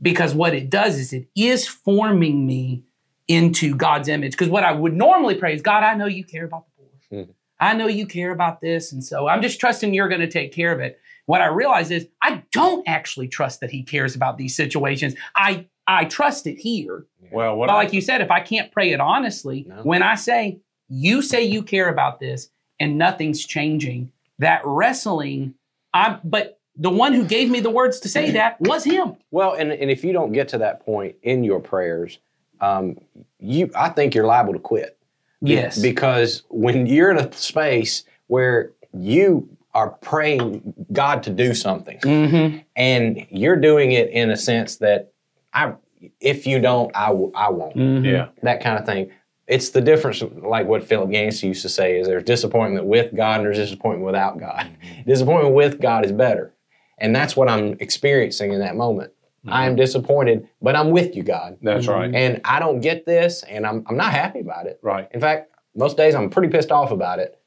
because 0.00 0.34
what 0.34 0.54
it 0.54 0.70
does 0.70 0.98
is 0.98 1.12
it 1.12 1.26
is 1.34 1.66
forming 1.66 2.46
me 2.46 2.84
into 3.28 3.74
God's 3.74 4.08
image. 4.08 4.32
Because 4.32 4.48
what 4.48 4.62
I 4.62 4.72
would 4.72 4.94
normally 4.94 5.34
pray 5.34 5.54
is, 5.54 5.62
God, 5.62 5.82
I 5.82 5.94
know 5.94 6.06
you 6.06 6.22
care 6.22 6.44
about 6.44 6.66
the 6.66 6.72
poor. 7.16 7.24
Mhm. 7.24 7.28
I 7.58 7.74
know 7.74 7.86
you 7.88 8.06
care 8.06 8.30
about 8.30 8.60
this. 8.60 8.92
And 8.92 9.02
so 9.02 9.26
I'm 9.26 9.42
just 9.42 9.58
trusting 9.58 9.92
you're 9.94 10.08
going 10.08 10.20
to 10.20 10.30
take 10.30 10.52
care 10.52 10.70
of 10.72 10.80
it. 10.80 11.00
What 11.24 11.40
I 11.40 11.46
realize 11.46 11.90
is 11.90 12.06
I 12.22 12.42
don't 12.52 12.86
actually 12.86 13.26
trust 13.28 13.60
that 13.60 13.70
he 13.70 13.82
cares 13.82 14.14
about 14.14 14.38
these 14.38 14.54
situations. 14.54 15.14
I 15.34 15.66
I 15.88 16.04
trust 16.04 16.46
it 16.48 16.58
here. 16.58 17.06
Well, 17.32 17.56
what 17.56 17.68
But 17.68 17.74
I- 17.74 17.76
like 17.76 17.92
you 17.92 18.00
said, 18.00 18.20
if 18.20 18.30
I 18.30 18.40
can't 18.40 18.70
pray 18.72 18.92
it 18.92 19.00
honestly, 19.00 19.64
No. 19.68 19.76
when 19.82 20.02
I 20.02 20.16
say, 20.16 20.58
you 20.88 21.22
say 21.22 21.42
you 21.44 21.62
care 21.62 21.88
about 21.88 22.18
this 22.20 22.50
and 22.78 22.98
nothing's 22.98 23.44
changing, 23.46 24.10
that 24.38 24.62
wrestling, 24.64 25.54
I 25.92 26.18
but 26.24 26.60
the 26.76 26.90
one 26.90 27.12
who 27.12 27.24
gave 27.24 27.50
me 27.50 27.60
the 27.60 27.70
words 27.70 28.00
to 28.00 28.08
say 28.08 28.32
that 28.32 28.60
was 28.60 28.84
him. 28.84 29.16
Well, 29.30 29.54
and, 29.54 29.72
and 29.72 29.90
if 29.90 30.04
you 30.04 30.12
don't 30.12 30.32
get 30.32 30.48
to 30.48 30.58
that 30.58 30.84
point 30.84 31.16
in 31.22 31.42
your 31.42 31.60
prayers, 31.60 32.18
um, 32.60 32.98
you 33.38 33.70
I 33.74 33.88
think 33.88 34.14
you're 34.14 34.26
liable 34.26 34.52
to 34.52 34.58
quit. 34.58 34.98
Be- 35.42 35.52
Yes. 35.52 35.78
Because 35.80 36.42
when 36.48 36.86
you're 36.86 37.10
in 37.10 37.18
a 37.18 37.32
space 37.32 38.04
where 38.26 38.72
you 38.92 39.48
are 39.74 39.90
praying 39.90 40.74
God 40.90 41.22
to 41.24 41.30
do 41.30 41.52
something 41.54 41.98
mm-hmm. 41.98 42.58
and 42.76 43.26
you're 43.28 43.56
doing 43.56 43.92
it 43.92 44.08
in 44.08 44.30
a 44.30 44.36
sense 44.36 44.76
that 44.76 45.12
I 45.52 45.74
if 46.20 46.46
you 46.46 46.60
don't, 46.60 46.94
I, 46.96 47.08
w- 47.08 47.32
I 47.34 47.50
won't. 47.50 48.04
yeah, 48.04 48.28
That 48.42 48.62
kind 48.62 48.78
of 48.78 48.86
thing. 48.86 49.10
It's 49.48 49.70
the 49.70 49.80
difference, 49.80 50.22
like 50.22 50.66
what 50.66 50.82
Philip 50.82 51.12
Yancey 51.12 51.48
used 51.48 51.62
to 51.62 51.68
say, 51.68 52.00
is 52.00 52.08
there's 52.08 52.24
disappointment 52.24 52.86
with 52.86 53.14
God 53.14 53.36
and 53.38 53.46
there's 53.46 53.58
disappointment 53.58 54.04
without 54.04 54.38
God. 54.38 54.66
Mm-hmm. 54.66 55.08
Disappointment 55.08 55.54
with 55.54 55.80
God 55.80 56.04
is 56.04 56.12
better. 56.12 56.52
And 56.98 57.14
that's 57.14 57.36
what 57.36 57.48
I'm 57.48 57.76
experiencing 57.78 58.52
in 58.52 58.60
that 58.60 58.74
moment. 58.74 59.12
I 59.48 59.66
am 59.66 59.72
mm-hmm. 59.72 59.76
disappointed, 59.76 60.48
but 60.60 60.74
I'm 60.74 60.90
with 60.90 61.14
you, 61.14 61.22
God. 61.22 61.58
that's 61.62 61.86
right. 61.86 62.12
And 62.12 62.40
I 62.44 62.58
don't 62.58 62.80
get 62.80 63.06
this, 63.06 63.44
and 63.44 63.64
I'm, 63.64 63.84
I'm 63.88 63.96
not 63.96 64.12
happy 64.12 64.40
about 64.40 64.66
it. 64.66 64.80
Right. 64.82 65.08
In 65.12 65.20
fact, 65.20 65.52
most 65.76 65.96
days 65.96 66.16
I'm 66.16 66.30
pretty 66.30 66.48
pissed 66.48 66.72
off 66.72 66.90
about 66.90 67.20
it, 67.20 67.40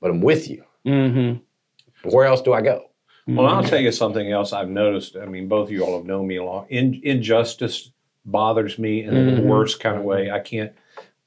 but 0.00 0.10
I'm 0.10 0.20
with 0.20 0.50
you. 0.50 0.64
Mm-hmm. 0.86 2.10
Where 2.10 2.26
else 2.26 2.42
do 2.42 2.52
I 2.52 2.60
go? 2.60 2.90
Well, 3.26 3.46
I'll 3.46 3.60
mm-hmm. 3.60 3.68
tell 3.68 3.80
you 3.80 3.92
something 3.92 4.30
else 4.32 4.52
I've 4.52 4.68
noticed. 4.68 5.16
I 5.16 5.26
mean, 5.26 5.48
both 5.48 5.68
of 5.68 5.72
you 5.72 5.84
all 5.84 5.96
have 5.96 6.06
known 6.06 6.26
me 6.26 6.36
a 6.36 6.44
long. 6.44 6.66
In, 6.68 7.00
injustice 7.02 7.90
bothers 8.24 8.78
me 8.78 9.04
in 9.04 9.36
the 9.36 9.42
worst 9.42 9.80
kind 9.80 9.96
of 9.96 10.02
way. 10.02 10.30
I 10.30 10.40
can't. 10.40 10.72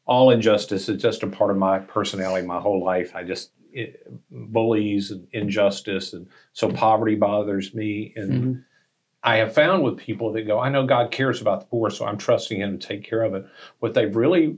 All 0.06 0.32
injustice 0.32 0.90
is 0.90 1.02
just 1.02 1.24
a 1.24 1.28
part 1.28 1.52
of 1.52 1.58
my 1.58 1.80
personality, 1.80 2.46
my 2.46 2.60
whole 2.60 2.84
life. 2.84 3.16
I 3.16 3.24
just 3.24 3.52
it, 3.74 4.06
bullies 4.30 5.12
and 5.12 5.28
injustice, 5.32 6.12
and 6.14 6.28
so 6.54 6.70
poverty 6.70 7.16
bothers 7.16 7.74
me. 7.74 8.12
And 8.18 8.32
Mhm. 8.44 8.64
I 9.24 9.38
have 9.38 9.54
found 9.54 9.84
with 9.84 9.98
people 9.98 10.34
that 10.34 10.42
go, 10.48 10.60
I 10.60 10.70
know 10.70 10.86
God 10.86 11.12
cares 11.12 11.40
about 11.42 11.62
the 11.62 11.68
poor, 11.68 11.90
so 11.90 12.06
I'm 12.06 12.18
trusting 12.18 12.60
Him 12.60 12.78
to 12.78 12.88
take 12.88 13.04
care 13.04 13.24
of 13.24 13.34
it. 13.34 13.46
What 13.80 13.94
they 13.94 14.08
really, 14.08 14.58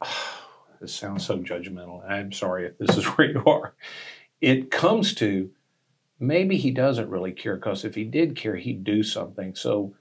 this 0.80 0.94
sounds 0.94 1.26
so 1.26 1.38
judgmental. 1.38 2.08
I'm 2.08 2.30
sorry 2.30 2.66
if 2.66 2.78
this 2.78 2.96
is 2.96 3.04
where 3.16 3.30
you 3.30 3.42
are. 3.46 3.74
It 4.40 4.70
comes 4.70 5.14
to 5.16 5.50
maybe 6.20 6.56
He 6.56 6.70
doesn't 6.70 7.08
really 7.08 7.32
care 7.32 7.56
because 7.56 7.84
if 7.84 7.94
He 7.96 8.04
did 8.04 8.36
care, 8.36 8.56
He'd 8.56 8.84
do 8.84 9.02
something. 9.02 9.54
So 9.56 9.96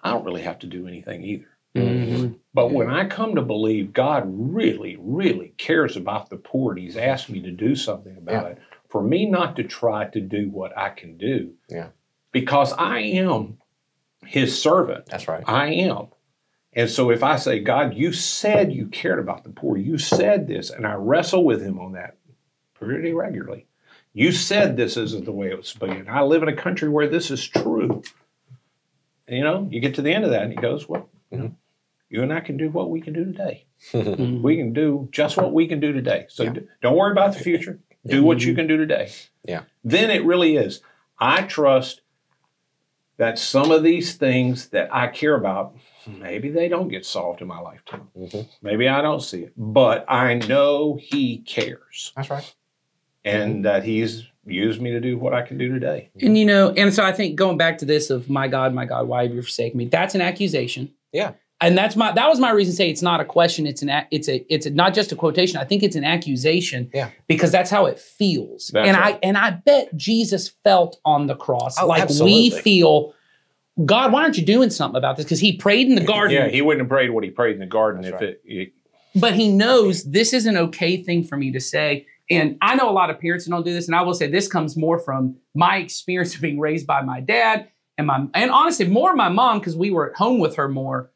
I 0.00 0.10
don't 0.10 0.24
really 0.24 0.42
have 0.42 0.60
to 0.60 0.66
do 0.68 0.86
anything 0.86 1.24
either. 1.24 1.48
Mm-hmm. 1.80 2.32
But 2.54 2.72
when 2.72 2.90
I 2.90 3.06
come 3.06 3.34
to 3.34 3.42
believe 3.42 3.92
God 3.92 4.24
really, 4.26 4.96
really 4.98 5.52
cares 5.58 5.96
about 5.96 6.30
the 6.30 6.36
poor 6.36 6.72
and 6.72 6.80
He's 6.80 6.96
asked 6.96 7.28
me 7.28 7.40
to 7.42 7.50
do 7.50 7.74
something 7.76 8.16
about 8.16 8.44
Yeah. 8.44 8.50
it, 8.52 8.58
for 8.88 9.02
me 9.02 9.26
not 9.26 9.56
to 9.56 9.64
try 9.64 10.06
to 10.06 10.20
do 10.20 10.48
what 10.50 10.76
I 10.76 10.90
can 10.90 11.16
do, 11.18 11.52
Yeah. 11.68 11.88
because 12.32 12.72
I 12.72 13.00
am 13.00 13.58
His 14.24 14.60
servant. 14.60 15.06
That's 15.06 15.28
right. 15.28 15.44
I 15.46 15.68
am. 15.68 16.06
And 16.72 16.90
so 16.90 17.10
if 17.10 17.22
I 17.22 17.36
say, 17.36 17.60
God, 17.60 17.94
you 17.94 18.12
said 18.12 18.72
you 18.72 18.86
cared 18.88 19.18
about 19.18 19.44
the 19.44 19.50
poor, 19.50 19.76
you 19.76 19.96
said 19.98 20.46
this, 20.46 20.70
and 20.70 20.86
I 20.86 20.94
wrestle 20.94 21.44
with 21.44 21.62
Him 21.62 21.78
on 21.78 21.92
that 21.92 22.16
pretty 22.74 23.12
regularly. 23.12 23.66
You 24.12 24.32
said 24.32 24.76
this 24.76 24.96
isn't 24.96 25.24
the 25.26 25.32
way 25.32 25.50
it 25.50 25.56
was 25.58 25.68
supposed 25.68 25.92
to 25.92 25.94
be. 25.96 26.00
And 26.00 26.10
I 26.10 26.22
live 26.22 26.42
in 26.42 26.48
a 26.48 26.56
country 26.56 26.88
where 26.88 27.06
this 27.08 27.30
is 27.30 27.46
true. 27.46 28.02
And, 29.28 29.36
you 29.36 29.44
know, 29.44 29.68
you 29.70 29.80
get 29.80 29.94
to 29.96 30.02
the 30.02 30.12
end 30.12 30.24
of 30.24 30.30
that 30.30 30.42
and 30.42 30.52
he 30.52 30.56
goes, 30.56 30.88
Well, 30.88 31.08
you 31.30 31.38
know, 31.38 31.54
you 32.16 32.22
and 32.22 32.32
I 32.32 32.40
can 32.40 32.56
do 32.56 32.70
what 32.70 32.88
we 32.90 33.00
can 33.02 33.12
do 33.12 33.26
today. 33.26 33.66
Mm-hmm. 33.92 34.42
We 34.42 34.56
can 34.56 34.72
do 34.72 35.08
just 35.12 35.36
what 35.36 35.52
we 35.52 35.68
can 35.68 35.80
do 35.80 35.92
today. 35.92 36.24
So 36.30 36.44
Yeah. 36.44 36.50
d- 36.54 36.60
don't 36.80 36.96
worry 36.96 37.12
about 37.12 37.34
the 37.34 37.40
future. 37.40 37.78
Do 38.06 38.22
what 38.24 38.40
you 38.42 38.54
can 38.54 38.66
do 38.66 38.76
today. 38.78 39.10
Yeah. 39.44 39.62
Then 39.84 40.10
it 40.10 40.24
really 40.24 40.56
is. 40.56 40.80
I 41.18 41.42
trust 41.42 42.00
that 43.18 43.38
some 43.38 43.70
of 43.70 43.82
these 43.82 44.14
things 44.14 44.68
that 44.70 44.88
I 44.94 45.08
care 45.08 45.34
about, 45.34 45.74
maybe 46.06 46.48
they 46.50 46.68
don't 46.68 46.88
get 46.88 47.04
solved 47.04 47.42
in 47.42 47.48
my 47.48 47.58
lifetime. 47.60 48.08
Mhm. 48.16 48.48
Maybe 48.62 48.88
I 48.88 49.02
don't 49.02 49.20
see 49.22 49.42
it, 49.42 49.52
but 49.56 50.04
I 50.08 50.34
know 50.34 50.98
He 51.00 51.38
cares 51.38 52.12
That's 52.16 52.30
right. 52.30 52.54
and 53.24 53.64
that 53.64 53.84
He's 53.84 54.24
used 54.46 54.80
me 54.80 54.92
to 54.92 55.00
do 55.00 55.18
what 55.18 55.34
I 55.34 55.42
can 55.42 55.58
do 55.58 55.72
today. 55.72 56.10
And 56.22 56.38
you 56.38 56.44
know, 56.46 56.70
and 56.76 56.94
so 56.94 57.04
I 57.04 57.12
think 57.12 57.34
going 57.36 57.56
back 57.58 57.78
to 57.78 57.84
this 57.84 58.08
of 58.10 58.30
my 58.30 58.46
God, 58.48 58.72
my 58.72 58.84
God, 58.86 59.08
why 59.08 59.24
have 59.24 59.34
you 59.34 59.42
forsaken 59.42 59.76
me? 59.76 59.86
That's 59.86 60.14
an 60.14 60.20
accusation. 60.22 60.92
Yeah. 61.12 61.32
And 61.60 61.76
that's 61.76 61.96
my 61.96 62.12
that 62.12 62.28
was 62.28 62.38
my 62.38 62.50
reason 62.50 62.72
to 62.72 62.76
say 62.76 62.90
it's 62.90 63.00
not 63.02 63.20
a 63.20 63.24
question, 63.24 63.66
it's 63.66 63.80
an 63.80 63.88
a- 63.88 64.06
it's 64.10 64.28
a 64.28 64.44
it's 64.52 64.66
a, 64.66 64.70
not 64.70 64.92
just 64.92 65.10
a 65.10 65.16
quotation. 65.16 65.56
I 65.56 65.64
think 65.64 65.82
it's 65.82 65.96
an 65.96 66.04
accusation. 66.04 66.90
Yeah. 66.92 67.10
Because 67.28 67.50
that's 67.50 67.70
how 67.70 67.86
it 67.86 67.98
feels. 67.98 68.70
That's 68.74 68.88
and 68.88 68.96
right. 68.96 69.14
I 69.14 69.18
and 69.22 69.38
I 69.38 69.50
bet 69.52 69.96
Jesus 69.96 70.48
felt 70.48 71.00
on 71.04 71.26
the 71.28 71.34
cross 71.34 71.78
Oh, 71.80 71.86
like 71.86 72.02
absolutely. 72.02 72.50
we 72.50 72.60
feel 72.60 73.14
God, 73.84 74.12
why 74.12 74.22
aren't 74.22 74.38
you 74.38 74.44
doing 74.44 74.70
something 74.70 74.96
about 74.96 75.16
this? 75.16 75.24
Because 75.26 75.40
he 75.40 75.56
prayed 75.56 75.86
in 75.88 75.94
the 75.96 76.04
garden, 76.04 76.34
Yeah, 76.36 76.48
He 76.48 76.62
wouldn't 76.62 76.82
have 76.82 76.88
prayed 76.90 77.10
what 77.10 77.24
He 77.24 77.30
prayed 77.30 77.54
in 77.54 77.60
the 77.60 77.66
garden 77.66 78.02
That's 78.02 78.14
if 78.14 78.20
right. 78.20 78.30
it, 78.30 78.40
it 78.44 78.72
but 79.14 79.32
he 79.34 79.50
knows 79.50 80.04
this 80.04 80.34
is 80.34 80.44
an 80.44 80.56
okay 80.58 81.02
thing 81.02 81.24
for 81.24 81.36
me 81.38 81.50
to 81.52 81.60
say. 81.60 82.06
And 82.28 82.58
I 82.60 82.74
know 82.74 82.90
a 82.90 82.92
lot 82.92 83.08
of 83.08 83.18
parents 83.18 83.44
that 83.46 83.50
don't 83.50 83.64
do 83.64 83.72
this, 83.72 83.86
and 83.86 83.94
I 83.96 84.02
will 84.02 84.14
say 84.14 84.26
this 84.26 84.48
comes 84.48 84.76
more 84.76 84.98
from 84.98 85.36
my 85.54 85.76
experience 85.78 86.34
of 86.34 86.40
being 86.42 86.58
raised 86.60 86.86
by 86.86 87.00
my 87.00 87.20
dad 87.20 87.68
and 87.96 88.06
my 88.06 88.26
and 88.34 88.50
honestly 88.50 88.86
more 88.86 89.14
my 89.14 89.28
mom 89.30 89.58
because 89.58 89.76
we 89.76 89.90
were 89.90 90.10
at 90.10 90.16
home 90.16 90.38
with 90.38 90.56
her 90.56 90.68
more. 90.68 91.10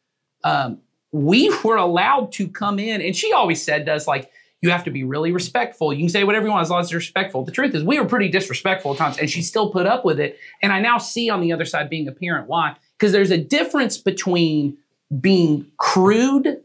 Um, 0.44 0.78
we 1.12 1.52
were 1.64 1.76
allowed 1.76 2.32
to 2.32 2.48
come 2.48 2.78
in, 2.78 3.02
and 3.02 3.14
she 3.16 3.32
always 3.32 3.62
said 3.62 3.86
to 3.86 3.94
us 3.94 4.06
like, 4.06 4.30
"You 4.62 4.70
have 4.70 4.84
to 4.84 4.90
be 4.90 5.02
really 5.04 5.32
respectful. 5.32 5.92
You 5.92 6.00
can 6.00 6.08
say 6.08 6.24
whatever 6.24 6.46
you 6.46 6.52
want 6.52 6.62
as 6.62 6.70
long 6.70 6.80
as 6.80 6.90
you're 6.90 6.98
respectful." 7.00 7.44
The 7.44 7.52
truth 7.52 7.74
is, 7.74 7.82
we 7.82 7.98
were 7.98 8.06
pretty 8.06 8.28
disrespectful 8.28 8.92
at 8.92 8.98
times, 8.98 9.18
and 9.18 9.28
she 9.28 9.42
still 9.42 9.70
put 9.70 9.86
up 9.86 10.04
with 10.04 10.20
it. 10.20 10.38
And 10.62 10.72
I 10.72 10.80
now 10.80 10.98
see 10.98 11.28
on 11.30 11.40
the 11.40 11.52
other 11.52 11.64
side, 11.64 11.90
being 11.90 12.06
a 12.08 12.12
parent, 12.12 12.48
why? 12.48 12.76
Because 12.98 13.12
there's 13.12 13.30
a 13.30 13.38
difference 13.38 13.98
between 13.98 14.76
being 15.20 15.66
crude 15.78 16.60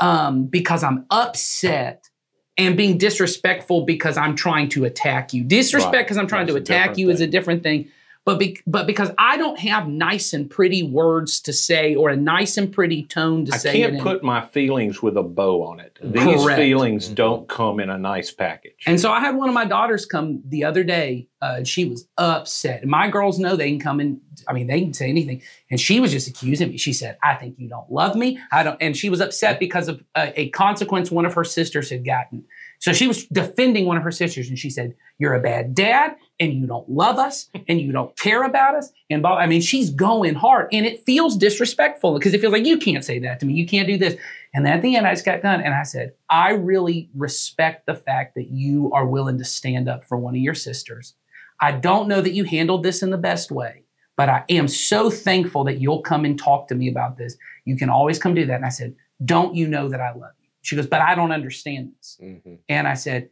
um, 0.00 0.44
because 0.44 0.82
I'm 0.82 1.06
upset 1.10 2.10
and 2.58 2.76
being 2.76 2.98
disrespectful 2.98 3.86
because 3.86 4.16
I'm 4.18 4.34
trying 4.36 4.68
to 4.70 4.84
attack 4.84 5.32
you. 5.32 5.44
Disrespect 5.44 5.94
Right. 5.94 6.04
because 6.04 6.18
I'm 6.18 6.26
trying 6.26 6.46
That's 6.46 6.56
to 6.56 6.62
attack 6.62 6.98
you 6.98 7.08
is 7.10 7.20
a 7.20 7.26
different 7.26 7.62
thing. 7.62 7.88
But 8.30 8.38
be, 8.38 8.60
but 8.64 8.86
because 8.86 9.10
I 9.18 9.36
don't 9.36 9.58
have 9.58 9.88
nice 9.88 10.32
and 10.32 10.48
pretty 10.48 10.84
words 10.84 11.40
to 11.40 11.52
say 11.52 11.96
or 11.96 12.10
a 12.10 12.16
nice 12.16 12.56
and 12.56 12.72
pretty 12.72 13.02
tone 13.04 13.44
to 13.46 13.54
I 13.54 13.56
say 13.56 13.70
I 13.70 13.72
can't 13.72 13.94
it 13.94 13.96
in. 13.98 14.02
put 14.04 14.22
my 14.22 14.40
feelings 14.46 15.02
with 15.02 15.16
a 15.16 15.22
bow 15.24 15.64
on 15.64 15.80
it. 15.80 15.98
These 16.00 16.22
Correct. 16.44 16.56
feelings 16.60 17.08
Mhm. 17.10 17.14
don't 17.16 17.48
come 17.48 17.80
in 17.80 17.90
a 17.90 17.98
nice 17.98 18.30
package. 18.30 18.84
And 18.86 19.00
so 19.00 19.10
I 19.10 19.18
had 19.18 19.34
one 19.34 19.48
of 19.48 19.54
my 19.54 19.64
daughters 19.64 20.06
come 20.06 20.42
the 20.48 20.62
other 20.62 20.84
day. 20.84 21.26
Uh, 21.42 21.54
and 21.56 21.66
she 21.66 21.86
was 21.86 22.06
upset. 22.18 22.86
My 22.86 23.08
girls 23.08 23.38
know 23.38 23.56
they 23.56 23.70
can 23.70 23.80
come 23.80 23.98
in. 23.98 24.20
I 24.46 24.52
mean, 24.52 24.66
they 24.66 24.80
can 24.82 24.92
say 24.92 25.08
anything. 25.08 25.40
And 25.70 25.80
she 25.80 25.98
was 25.98 26.12
just 26.12 26.28
accusing 26.28 26.68
me. 26.68 26.76
She 26.76 26.92
said, 26.92 27.16
"I 27.22 27.34
think 27.34 27.54
you 27.58 27.66
don't 27.66 27.90
love 27.90 28.14
me. 28.14 28.38
I 28.52 28.62
don't." 28.62 28.76
And 28.80 28.94
she 28.94 29.08
was 29.08 29.22
upset 29.22 29.58
because 29.58 29.88
of 29.88 30.04
a, 30.14 30.38
a 30.42 30.48
consequence 30.50 31.10
one 31.10 31.24
of 31.24 31.32
her 31.32 31.44
sisters 31.44 31.88
had 31.88 32.04
gotten. 32.04 32.44
So 32.78 32.92
she 32.92 33.06
was 33.08 33.24
defending 33.26 33.86
one 33.86 33.96
of 33.96 34.02
her 34.02 34.10
sisters, 34.10 34.50
and 34.50 34.58
she 34.58 34.68
said, 34.68 34.94
"You're 35.18 35.32
a 35.34 35.40
bad 35.40 35.74
dad, 35.74 36.16
and 36.40 36.52
you 36.52 36.66
don't 36.66 36.88
love 36.90 37.18
us, 37.18 37.48
and 37.68 37.80
you 37.80 37.92
don't 37.92 38.16
care 38.18 38.42
about 38.42 38.74
us." 38.74 38.90
And 39.10 39.24
I 39.26 39.46
mean, 39.46 39.60
she's 39.60 39.90
going 39.90 40.34
hard, 40.34 40.68
and 40.72 40.84
it 40.86 41.04
feels 41.04 41.36
disrespectful 41.36 42.14
because 42.14 42.34
it 42.34 42.40
feels 42.40 42.52
like 42.52 42.66
you 42.66 42.78
can't 42.78 43.04
say 43.04 43.18
that 43.20 43.38
to 43.40 43.46
me. 43.46 43.54
You 43.54 43.66
can't 43.66 43.86
do 43.86 43.96
this. 43.98 44.16
And 44.52 44.66
then 44.66 44.72
at 44.72 44.82
the 44.82 44.96
end, 44.96 45.06
I 45.06 45.12
just 45.12 45.24
got 45.24 45.42
done, 45.42 45.60
and 45.60 45.74
I 45.74 45.84
said, 45.84 46.14
"I 46.28 46.50
really 46.50 47.10
respect 47.14 47.86
the 47.86 47.94
fact 47.94 48.34
that 48.34 48.48
you 48.50 48.90
are 48.92 49.06
willing 49.06 49.38
to 49.38 49.44
stand 49.44 49.88
up 49.88 50.04
for 50.04 50.18
one 50.18 50.34
of 50.34 50.40
your 50.40 50.54
sisters. 50.54 51.14
I 51.60 51.72
don't 51.72 52.08
know 52.08 52.20
that 52.22 52.32
you 52.32 52.44
handled 52.44 52.82
this 52.82 53.02
in 53.02 53.10
the 53.10 53.18
best 53.18 53.52
way." 53.52 53.84
But 54.16 54.28
I 54.28 54.44
am 54.50 54.68
so 54.68 55.08
thankful 55.08 55.64
that 55.64 55.80
you'll 55.80 56.02
come 56.02 56.26
and 56.26 56.38
talk 56.38 56.68
to 56.68 56.74
me 56.74 56.88
about 56.88 57.16
this. 57.16 57.38
You 57.64 57.74
can 57.76 57.88
always 57.88 58.18
come 58.18 58.34
do 58.34 58.44
that. 58.46 58.56
And 58.56 58.66
I 58.66 58.68
said, 58.68 58.94
Don't 59.24 59.54
you 59.54 59.66
know 59.66 59.88
that 59.88 60.00
I 60.00 60.10
love 60.12 60.32
you? 60.40 60.48
She 60.60 60.76
goes, 60.76 60.86
But 60.86 61.00
I 61.00 61.14
don't 61.14 61.32
understand 61.32 61.92
this. 61.96 62.18
Mhm. 62.22 62.58
And 62.68 62.86
I 62.86 62.94
said, 62.94 63.30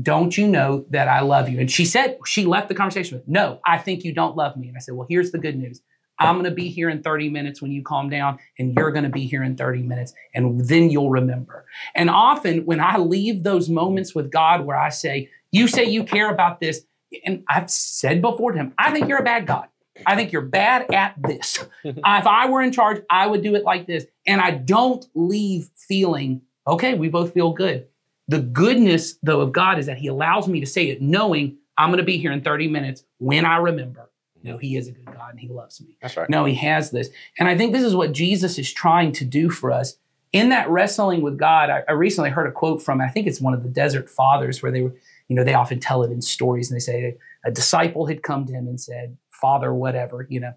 don't 0.00 0.36
you 0.36 0.46
know 0.46 0.86
that 0.90 1.08
I 1.08 1.20
love 1.20 1.48
you? 1.48 1.60
And 1.60 1.70
she 1.70 1.84
said, 1.84 2.18
she 2.24 2.46
left 2.46 2.68
the 2.68 2.74
conversation 2.74 3.18
with, 3.18 3.28
no, 3.28 3.60
I 3.66 3.78
think 3.78 4.04
you 4.04 4.12
don't 4.14 4.36
love 4.36 4.56
me. 4.56 4.68
And 4.68 4.76
I 4.76 4.80
said, 4.80 4.94
well, 4.94 5.06
here's 5.08 5.32
the 5.32 5.38
good 5.38 5.56
news. 5.56 5.82
I'm 6.18 6.34
going 6.34 6.44
to 6.44 6.50
be 6.50 6.68
here 6.68 6.88
in 6.88 7.02
30 7.02 7.30
minutes 7.30 7.60
when 7.60 7.72
you 7.72 7.82
calm 7.82 8.08
down, 8.08 8.38
and 8.58 8.74
you're 8.76 8.92
going 8.92 9.04
to 9.04 9.10
be 9.10 9.26
here 9.26 9.42
in 9.42 9.56
30 9.56 9.82
minutes, 9.82 10.12
and 10.34 10.60
then 10.66 10.90
you'll 10.90 11.10
remember. 11.10 11.64
And 11.94 12.08
often, 12.08 12.64
when 12.64 12.80
I 12.80 12.98
leave 12.98 13.42
those 13.42 13.68
moments 13.68 14.14
with 14.14 14.30
God 14.30 14.64
where 14.64 14.76
I 14.76 14.90
say, 14.90 15.30
You 15.50 15.66
say 15.66 15.84
you 15.84 16.04
care 16.04 16.30
about 16.30 16.60
this, 16.60 16.82
and 17.24 17.42
I've 17.48 17.70
said 17.70 18.22
before 18.22 18.52
to 18.52 18.58
him, 18.58 18.74
I 18.78 18.92
think 18.92 19.08
you're 19.08 19.18
a 19.18 19.24
bad 19.24 19.46
God. 19.46 19.66
I 20.06 20.16
think 20.16 20.32
you're 20.32 20.42
bad 20.42 20.92
at 20.92 21.14
this. 21.18 21.64
if 21.84 21.98
I 22.04 22.48
were 22.48 22.62
in 22.62 22.72
charge, 22.72 23.02
I 23.10 23.26
would 23.26 23.42
do 23.42 23.54
it 23.54 23.64
like 23.64 23.86
this. 23.86 24.06
And 24.26 24.40
I 24.40 24.52
don't 24.52 25.04
leave 25.14 25.70
feeling, 25.76 26.42
okay, 26.66 26.94
we 26.94 27.08
both 27.08 27.34
feel 27.34 27.52
good. 27.52 27.86
The 28.32 28.40
goodness, 28.40 29.18
though, 29.22 29.42
of 29.42 29.52
God 29.52 29.78
is 29.78 29.84
that 29.84 29.98
He 29.98 30.06
allows 30.06 30.48
me 30.48 30.58
to 30.60 30.66
say 30.66 30.88
it 30.88 31.02
knowing 31.02 31.58
I'm 31.76 31.90
going 31.90 31.98
to 31.98 32.02
be 32.02 32.16
here 32.16 32.32
in 32.32 32.40
30 32.40 32.66
minutes 32.66 33.04
when 33.18 33.44
I 33.44 33.58
remember. 33.58 34.08
No, 34.42 34.56
He 34.56 34.74
is 34.74 34.88
a 34.88 34.92
good 34.92 35.04
God 35.04 35.32
and 35.32 35.38
He 35.38 35.48
loves 35.48 35.82
me. 35.82 35.98
That's 36.00 36.16
right. 36.16 36.30
No, 36.30 36.46
He 36.46 36.54
has 36.54 36.90
this. 36.90 37.10
And 37.38 37.46
I 37.46 37.58
think 37.58 37.74
this 37.74 37.84
is 37.84 37.94
what 37.94 38.12
Jesus 38.12 38.58
is 38.58 38.72
trying 38.72 39.12
to 39.12 39.26
do 39.26 39.50
for 39.50 39.70
us. 39.70 39.98
In 40.32 40.48
that 40.48 40.70
wrestling 40.70 41.20
with 41.20 41.36
God, 41.36 41.68
I, 41.68 41.82
I 41.86 41.92
recently 41.92 42.30
heard 42.30 42.46
a 42.46 42.52
quote 42.52 42.82
from, 42.82 43.02
I 43.02 43.08
think 43.08 43.26
it's 43.26 43.38
one 43.38 43.52
of 43.52 43.62
the 43.62 43.68
Desert 43.68 44.08
Fathers, 44.08 44.62
where 44.62 44.72
they 44.72 44.80
were, 44.80 44.94
you 45.28 45.36
know, 45.36 45.44
they 45.44 45.52
often 45.52 45.78
tell 45.78 46.02
it 46.02 46.10
in 46.10 46.22
stories 46.22 46.70
and 46.70 46.76
they 46.76 46.82
say 46.82 47.18
a 47.44 47.50
disciple 47.50 48.06
had 48.06 48.22
come 48.22 48.46
to 48.46 48.52
him 48.54 48.66
and 48.66 48.80
said, 48.80 49.18
Father, 49.28 49.74
whatever, 49.74 50.26
you 50.30 50.40
know, 50.40 50.54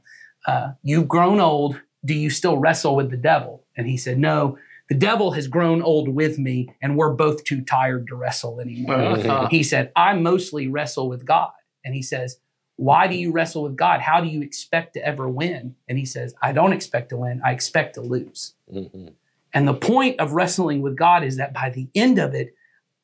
uh, 0.48 0.72
you've 0.82 1.10
grown 1.10 1.42
old. 1.42 1.82
Do 2.06 2.14
you 2.14 2.30
still 2.30 2.58
wrestle 2.58 2.96
with 2.96 3.12
the 3.12 3.18
devil? 3.18 3.66
And 3.76 3.86
he 3.86 3.98
said, 3.98 4.18
No, 4.18 4.58
the 4.90 4.96
devil 4.96 5.32
has 5.32 5.48
grown 5.48 5.82
old 5.82 6.10
with 6.10 6.38
me, 6.38 6.70
and 6.82 6.96
we're 6.96 7.14
both 7.14 7.44
too 7.44 7.62
tired 7.62 8.08
to 8.08 8.16
wrestle 8.16 8.60
anymore. 8.60 8.96
Uh-huh. 8.96 9.48
He 9.50 9.64
said, 9.64 9.92
I 9.96 10.14
mostly 10.14 10.68
wrestle 10.68 11.10
with 11.10 11.26
God. 11.26 11.52
And 11.84 11.96
he 11.96 12.02
says, 12.02 12.38
Why 12.78 13.08
do 13.08 13.16
you 13.16 13.32
wrestle 13.32 13.64
with 13.64 13.76
God? 13.76 14.02
How 14.02 14.22
do 14.22 14.28
you 14.28 14.42
expect 14.42 14.94
to 14.94 15.06
ever 15.06 15.28
win? 15.28 15.76
And 15.88 15.98
he 15.98 16.06
says, 16.06 16.36
I 16.42 16.52
don't 16.52 16.74
expect 16.74 17.10
to 17.10 17.18
win, 17.18 17.42
I 17.44 17.52
expect 17.52 17.96
to 17.96 18.02
lose. 18.02 18.54
Mhm. 18.72 19.14
And 19.54 19.68
the 19.68 19.74
point 19.74 20.20
of 20.20 20.34
wrestling 20.34 20.82
with 20.82 20.98
God 20.98 21.24
is 21.24 21.38
that 21.38 21.54
by 21.54 21.70
the 21.70 21.88
end 21.96 22.20
of 22.20 22.34
it, 22.34 22.54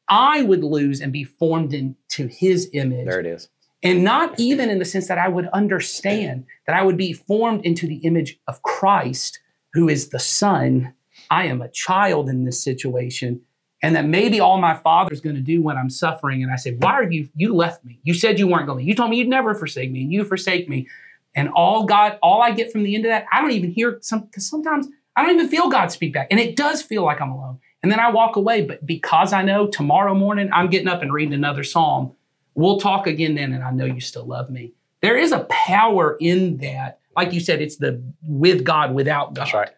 I 0.08 0.41
would 0.41 0.63
lose 0.63 1.00
and 1.00 1.13
be 1.13 1.24
formed 1.24 1.74
into 1.74 2.28
his 2.28 2.70
image. 2.74 3.06
There 3.06 3.22
it 3.22 3.26
is. 3.26 3.48
And 3.82 4.04
not 4.04 4.39
even 4.39 4.70
in 4.70 4.78
the 4.78 4.86
sense 4.86 5.08
that 5.08 5.17
I 5.17 5.30
would 5.30 5.48
understand 5.54 6.46
that 6.67 6.76
I 6.76 6.84
would 6.84 6.98
be 6.98 7.13
formed 7.13 7.65
into 7.65 7.88
the 7.88 7.96
image 7.98 8.39
of 8.48 8.62
Christ, 8.62 9.39
who 9.74 9.89
is 9.89 10.10
the 10.10 10.20
Son. 10.20 10.94
I 11.32 11.46
am 11.46 11.62
a 11.62 11.70
child 11.70 12.30
in 12.30 12.44
this 12.44 12.63
situation. 12.63 13.41
And 13.84 13.96
that 13.96 14.06
maybe 14.06 14.39
all 14.39 14.60
my 14.60 14.76
father's 14.76 15.22
going 15.22 15.38
to 15.38 15.41
do 15.41 15.63
when 15.63 15.76
I'm 15.76 15.89
suffering. 15.89 16.44
And 16.44 16.52
I 16.52 16.56
say, 16.56 16.76
Why 16.76 16.91
are 16.91 17.12
you? 17.12 17.30
You 17.36 17.56
left 17.56 17.84
me. 17.84 18.00
You 18.04 18.13
said 18.13 18.38
you 18.38 18.48
weren't 18.48 18.67
going 18.67 18.78
to. 18.78 18.86
You 18.86 18.94
told 18.94 19.10
me 19.10 19.17
you'd 19.17 19.28
never 19.28 19.56
forsake 19.56 19.89
me, 19.89 20.04
and 20.04 20.13
you 20.13 20.24
forsake 20.24 20.70
me. 20.70 20.88
And 21.34 21.50
all 21.50 21.86
God, 21.86 22.20
all 22.22 22.44
I 22.44 22.52
get 22.52 22.72
from 22.72 22.84
the 22.84 22.94
end 22.94 23.06
of 23.06 23.10
that, 23.10 23.26
I 23.34 23.41
don't 23.41 23.52
even 23.52 23.72
hear 23.72 23.98
some 24.02 24.26
because 24.26 24.48
sometimes 24.48 24.88
I 25.15 25.24
don't 25.24 25.34
even 25.34 25.50
feel 25.50 25.67
God 25.70 25.91
speak 25.91 26.13
back. 26.13 26.28
And 26.30 26.39
it 26.39 26.56
does 26.56 26.84
feel 26.84 27.04
like 27.04 27.22
I'm 27.22 27.32
alone. 27.32 27.60
And 27.82 27.91
then 27.91 28.00
I 28.00 28.12
walk 28.12 28.36
away. 28.36 28.62
But 28.63 28.86
because 28.86 29.34
I 29.34 29.41
know 29.41 29.65
tomorrow 29.65 30.13
morning 30.13 30.50
I'm 30.54 30.70
getting 30.70 30.88
up 30.88 31.02
and 31.02 31.12
reading 31.12 31.34
another 31.34 31.63
psalm, 31.63 32.13
we'll 32.54 32.80
talk 32.80 33.08
again 33.08 33.34
then, 33.34 33.52
and 33.52 33.63
I 33.63 33.72
know 33.72 33.86
you 33.86 34.02
still 34.02 34.26
love 34.26 34.52
me. 34.52 34.74
There 35.02 35.17
is 35.17 35.32
a 35.32 35.46
power 35.46 36.17
in 36.20 36.58
that. 36.58 37.00
Like 37.15 37.34
you 37.34 37.39
said, 37.39 37.62
it's 37.62 37.78
the 37.78 38.04
with 38.22 38.63
God, 38.63 38.94
without 38.94 39.34
God. 39.34 39.46
That's 39.46 39.54
right. 39.56 39.72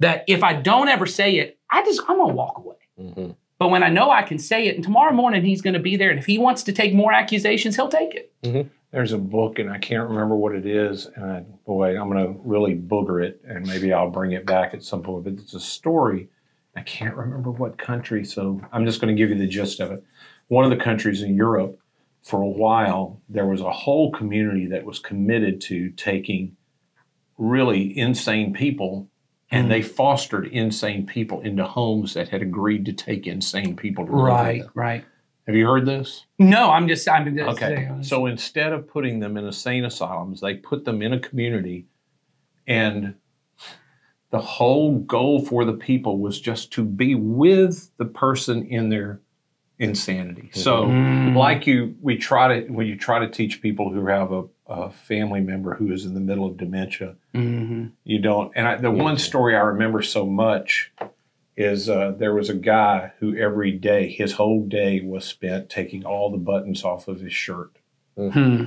That 0.00 0.24
if 0.26 0.42
I 0.42 0.54
don't 0.54 0.88
ever 0.88 1.06
say 1.06 1.36
it, 1.36 1.58
I 1.70 1.84
just 1.84 2.00
I'm 2.08 2.18
gonna 2.18 2.34
walk 2.34 2.58
away. 2.58 2.76
Mhm. 2.98 3.36
But 3.58 3.70
when 3.70 3.82
I 3.82 3.90
know 3.90 4.10
I 4.10 4.22
can 4.22 4.38
say 4.38 4.66
it, 4.66 4.74
and 4.74 4.82
tomorrow 4.82 5.12
morning 5.12 5.44
he's 5.44 5.62
gonna 5.62 5.78
be 5.78 5.96
there, 5.96 6.10
and 6.10 6.18
if 6.18 6.26
he 6.26 6.38
wants 6.38 6.62
to 6.64 6.72
take 6.72 6.92
more 6.94 7.12
accusations, 7.12 7.76
he'll 7.76 7.88
take 7.88 8.14
it. 8.14 8.32
There's 8.92 9.12
a 9.12 9.18
book, 9.18 9.58
and 9.60 9.70
I 9.70 9.78
can't 9.78 10.08
remember 10.08 10.34
what 10.34 10.52
it 10.54 10.66
is. 10.66 11.06
And 11.14 11.24
I, 11.24 11.40
boy, 11.64 11.96
I'm 11.96 12.10
going 12.10 12.26
to 12.26 12.40
really 12.42 12.74
booger 12.74 13.24
it, 13.24 13.40
and 13.46 13.64
maybe 13.64 13.92
I'll 13.92 14.10
bring 14.10 14.32
it 14.32 14.44
back 14.44 14.74
at 14.74 14.82
some 14.82 15.02
point. 15.02 15.22
But 15.22 15.34
it's 15.34 15.54
a 15.54 15.60
story. 15.60 16.28
I 16.74 16.80
can't 16.80 17.14
remember 17.14 17.52
what 17.52 17.78
country, 17.78 18.24
so 18.24 18.60
I'm 18.72 18.84
just 18.84 19.00
going 19.00 19.14
to 19.14 19.20
give 19.20 19.30
you 19.30 19.36
the 19.38 19.46
gist 19.46 19.78
of 19.78 19.92
it. 19.92 20.02
One 20.48 20.64
of 20.64 20.70
the 20.76 20.84
countries 20.84 21.22
in 21.22 21.36
Europe, 21.36 21.78
for 22.22 22.42
a 22.42 22.48
while, 22.48 23.20
there 23.28 23.46
was 23.46 23.60
a 23.60 23.70
whole 23.70 24.10
community 24.10 24.66
that 24.66 24.84
was 24.84 24.98
committed 24.98 25.60
to 25.62 25.90
taking 25.90 26.56
really 27.38 27.96
insane 27.96 28.52
people, 28.52 29.08
and 29.50 29.70
they 29.70 29.82
fostered 29.82 30.46
insane 30.46 31.06
people 31.06 31.40
into 31.40 31.64
homes 31.64 32.14
that 32.14 32.28
had 32.28 32.42
agreed 32.42 32.84
to 32.86 32.92
take 32.92 33.26
insane 33.26 33.74
people 33.76 34.06
to 34.06 34.12
Right, 34.12 34.60
them. 34.62 34.70
right. 34.74 35.04
Have 35.46 35.56
you 35.56 35.66
heard 35.66 35.86
this? 35.86 36.26
No, 36.38 36.70
I'm 36.70 36.86
just 36.86 37.08
I'm 37.08 37.34
just 37.36 37.62
Okay. 37.62 37.74
saying. 37.76 38.04
So 38.04 38.26
instead 38.26 38.72
of 38.72 38.86
putting 38.88 39.18
them 39.20 39.36
in 39.36 39.44
insane 39.46 39.84
asylums, 39.84 40.40
they 40.40 40.54
put 40.54 40.84
them 40.84 41.02
in 41.02 41.12
a 41.12 41.18
community, 41.18 41.86
and 42.66 43.14
the 44.30 44.38
whole 44.38 44.98
goal 45.00 45.44
for 45.44 45.64
the 45.64 45.72
people 45.72 46.18
was 46.18 46.40
just 46.40 46.72
to 46.74 46.84
be 46.84 47.16
with 47.16 47.90
the 47.96 48.04
person 48.04 48.64
in 48.66 48.88
their 48.88 49.20
insanity. 49.80 50.50
So, 50.52 50.86
Mm. 50.86 51.34
like 51.34 51.66
you, 51.66 51.96
we 52.00 52.16
try 52.16 52.60
to 52.60 52.72
when 52.72 52.86
you 52.86 52.96
try 52.96 53.18
to 53.18 53.28
teach 53.28 53.60
people 53.60 53.90
who 53.92 54.06
have 54.06 54.30
a, 54.30 54.44
a 54.70 54.88
family 54.90 55.40
member 55.40 55.74
who 55.74 55.92
is 55.92 56.04
in 56.06 56.14
the 56.14 56.20
middle 56.20 56.46
of 56.46 56.56
dementia, 56.56 57.16
Mhm. 57.34 57.90
you 58.04 58.20
don't. 58.20 58.52
And 58.54 58.66
I, 58.68 58.76
the 58.76 58.90
one 58.90 59.18
story 59.18 59.54
I 59.56 59.60
remember 59.60 60.00
so 60.00 60.24
much 60.24 60.92
is 61.56 61.88
uh, 61.90 62.12
there 62.16 62.32
was 62.34 62.48
a 62.48 62.54
guy 62.54 63.12
who 63.18 63.36
every 63.36 63.72
day, 63.72 64.08
his 64.08 64.32
whole 64.34 64.62
day 64.64 65.00
was 65.00 65.24
spent 65.24 65.68
taking 65.68 66.04
all 66.06 66.30
the 66.30 66.38
buttons 66.38 66.84
off 66.84 67.08
of 67.08 67.20
his 67.20 67.32
shirt. 67.32 67.72
Hmm. 68.16 68.66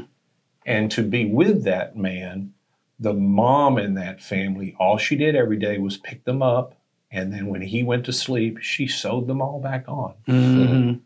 And 0.66 0.92
to 0.92 1.02
be 1.04 1.26
with 1.26 1.64
that 1.64 1.96
man, 1.96 2.54
the 3.00 3.14
mom 3.14 3.78
in 3.78 3.94
that 3.96 4.22
family, 4.22 4.76
all 4.80 4.98
she 4.98 5.16
did 5.16 5.36
every 5.36 5.58
day 5.58 5.78
was 5.78 5.98
pick 5.98 6.24
them 6.26 6.42
up. 6.42 6.76
And 7.12 7.32
then 7.32 7.48
when 7.48 7.62
he 7.62 7.82
went 7.84 8.06
to 8.06 8.14
sleep, 8.14 8.60
she 8.62 8.88
sewed 8.88 9.28
them 9.28 9.42
all 9.42 9.60
back 9.60 9.86
on. 9.88 10.14
Mhm. 10.28 11.00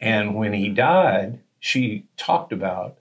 And 0.00 0.34
when 0.34 0.52
he 0.52 0.68
died, 0.68 1.40
she 1.58 2.04
talked 2.16 2.52
about 2.52 2.98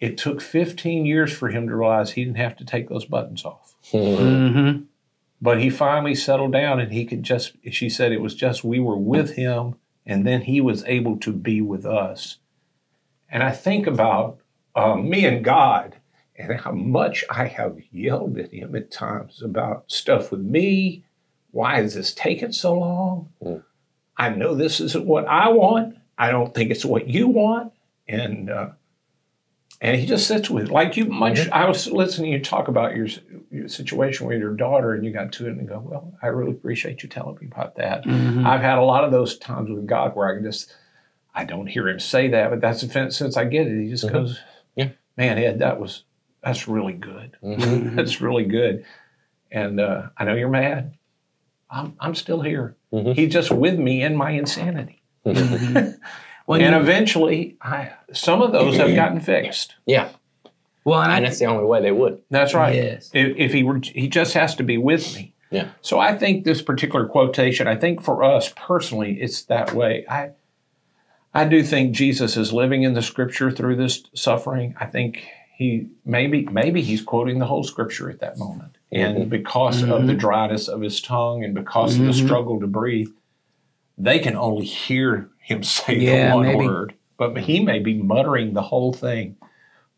it 0.00 0.16
took 0.16 0.40
15 0.40 1.04
years 1.04 1.32
for 1.32 1.48
him 1.48 1.68
to 1.68 1.76
realize 1.76 2.12
he 2.12 2.24
didn't 2.24 2.38
have 2.38 2.56
to 2.56 2.64
take 2.64 2.88
those 2.88 3.04
buttons 3.04 3.44
off. 3.44 3.76
Mhm. 3.92 4.16
Mhm. 4.52 4.84
But 5.42 5.60
he 5.60 5.70
finally 5.70 6.14
settled 6.14 6.52
down 6.52 6.80
and 6.80 6.92
he 6.92 7.04
could 7.04 7.22
just, 7.22 7.56
she 7.70 7.88
said 7.88 8.12
it 8.12 8.20
was 8.20 8.34
just 8.34 8.64
we 8.64 8.80
were 8.80 8.96
with 8.96 9.34
him 9.36 9.76
and 10.06 10.26
then 10.26 10.42
he 10.42 10.60
was 10.60 10.84
able 10.86 11.16
to 11.18 11.32
be 11.32 11.60
with 11.60 11.86
us. 11.86 12.38
And 13.30 13.42
I 13.42 13.50
think 13.52 13.86
about 13.86 14.38
um, 14.74 15.08
me 15.10 15.24
and 15.26 15.44
God 15.44 15.96
and 16.36 16.60
how 16.60 16.72
much 16.72 17.24
I 17.28 17.46
have 17.46 17.78
yelled 17.90 18.38
at 18.38 18.52
him 18.52 18.74
at 18.76 18.90
times 18.90 19.42
about 19.42 19.90
stuff 19.90 20.30
with 20.30 20.40
me. 20.40 21.04
Why 21.50 21.80
is 21.80 21.94
this 21.94 22.14
taking 22.14 22.52
so 22.52 22.74
long? 22.74 23.28
Mm. 23.42 23.64
I 24.16 24.28
know 24.30 24.54
this 24.54 24.80
isn't 24.80 25.06
what 25.06 25.26
I 25.26 25.48
want. 25.48 25.96
I 26.16 26.30
don't 26.30 26.54
think 26.54 26.70
it's 26.70 26.84
what 26.84 27.08
you 27.08 27.28
want. 27.28 27.72
And, 28.06 28.50
uh, 28.50 28.70
and 29.80 29.96
he 29.98 30.06
just 30.06 30.26
sits 30.26 30.50
with 30.50 30.66
it. 30.66 30.70
Like 30.70 30.96
you 30.96 31.06
much, 31.06 31.48
I 31.48 31.66
was 31.66 31.86
listening 31.86 32.32
you 32.32 32.40
talk 32.40 32.68
about 32.68 32.94
your, 32.96 33.08
your 33.50 33.68
situation 33.68 34.26
with 34.26 34.38
your 34.38 34.54
daughter, 34.54 34.94
and 34.94 35.04
you 35.04 35.10
got 35.12 35.32
to 35.32 35.46
it 35.48 35.52
and 35.56 35.66
go, 35.68 35.78
Well, 35.84 36.12
I 36.22 36.26
really 36.28 36.52
appreciate 36.52 37.02
you 37.02 37.08
telling 37.08 37.36
me 37.40 37.46
about 37.50 37.76
that. 37.76 38.04
Mhm. 38.04 38.44
I've 38.46 38.60
had 38.60 38.78
a 38.78 38.82
lot 38.82 39.04
of 39.04 39.10
those 39.10 39.38
times 39.38 39.70
with 39.70 39.86
God 39.86 40.14
where 40.14 40.30
I 40.30 40.34
can 40.34 40.44
just, 40.44 40.74
I 41.34 41.44
don't 41.44 41.66
hear 41.66 41.88
him 41.88 41.98
say 42.00 42.28
that, 42.28 42.50
but 42.50 42.60
that's 42.60 42.82
the 42.82 43.10
since 43.10 43.36
I 43.36 43.44
get 43.44 43.66
it. 43.66 43.82
He 43.82 43.88
just 43.88 44.04
Mhm. 44.06 44.12
goes, 44.12 44.40
Yeah. 44.76 44.88
Man, 45.16 45.38
Ed, 45.38 45.58
that 45.60 45.80
was, 45.80 46.04
that's 46.42 46.68
really 46.68 46.94
good. 46.94 47.36
Mhm. 47.42 47.94
That's 47.96 48.20
really 48.20 48.44
good. 48.44 48.84
And 49.52 49.80
uh, 49.80 50.08
I 50.16 50.24
know 50.24 50.34
you're 50.34 50.48
mad. 50.48 50.94
I'm, 51.68 51.94
I'm 52.00 52.14
still 52.14 52.40
here. 52.40 52.76
Mhm. 52.92 53.14
He's 53.14 53.32
just 53.32 53.50
with 53.50 53.78
me 53.78 54.02
in 54.02 54.14
my 54.16 54.30
insanity. 54.30 55.02
Well, 56.50 56.60
and 56.60 56.74
you- 56.74 56.80
eventually, 56.80 57.56
I, 57.62 57.92
some 58.12 58.42
of 58.42 58.50
those 58.50 58.76
have 58.76 58.92
gotten 58.96 59.20
fixed. 59.20 59.76
Yeah, 59.86 60.08
well, 60.84 61.00
and 61.00 61.12
I 61.12 61.20
that's 61.20 61.38
the 61.38 61.44
only 61.46 61.64
way 61.64 61.80
they 61.80 61.92
would. 61.92 62.22
That's 62.28 62.54
right. 62.54 62.74
Yes. 62.74 63.08
If, 63.14 63.36
if 63.36 63.52
he 63.52 63.62
were, 63.62 63.78
he 63.82 64.08
just 64.08 64.34
has 64.34 64.56
to 64.56 64.64
be 64.64 64.76
with 64.76 65.14
me. 65.14 65.32
Yeah. 65.52 65.68
So 65.80 66.00
I 66.00 66.16
think 66.18 66.44
this 66.44 66.60
particular 66.60 67.06
quotation, 67.06 67.68
I 67.68 67.76
think 67.76 68.02
for 68.02 68.24
us 68.24 68.52
personally, 68.56 69.20
it's 69.20 69.42
that 69.44 69.74
way. 69.74 70.04
I, 70.08 70.30
I 71.34 71.44
do 71.44 71.62
think 71.62 71.92
Jesus 71.94 72.36
is 72.36 72.52
living 72.52 72.82
in 72.82 72.94
the 72.94 73.02
Scripture 73.02 73.52
through 73.52 73.76
this 73.76 74.02
suffering. 74.14 74.74
I 74.80 74.86
think 74.86 75.22
he 75.56 75.86
maybe 76.04 76.46
maybe 76.46 76.82
he's 76.82 77.00
quoting 77.02 77.38
the 77.38 77.46
whole 77.46 77.62
Scripture 77.62 78.10
at 78.10 78.18
that 78.20 78.38
moment, 78.38 78.76
and 78.90 79.30
because 79.30 79.84
of 79.84 80.08
the 80.08 80.14
dryness 80.14 80.66
of 80.66 80.80
his 80.80 81.00
tongue 81.00 81.44
and 81.44 81.54
because 81.54 81.96
of 81.96 82.06
the 82.06 82.10
Mhm. 82.10 82.24
struggle 82.24 82.58
to 82.58 82.66
breathe, 82.66 83.10
they 83.96 84.18
can 84.18 84.34
only 84.34 84.64
hear 84.66 85.28
him 85.50 85.62
say 85.64 85.96
Yeah, 85.98 86.30
the 86.30 86.36
one 86.36 86.46
maybe. 86.46 86.66
word. 86.66 86.94
But 87.16 87.36
he 87.38 87.60
may 87.60 87.80
be 87.80 87.94
muttering 87.94 88.54
the 88.54 88.62
whole 88.62 88.92
thing. 88.92 89.36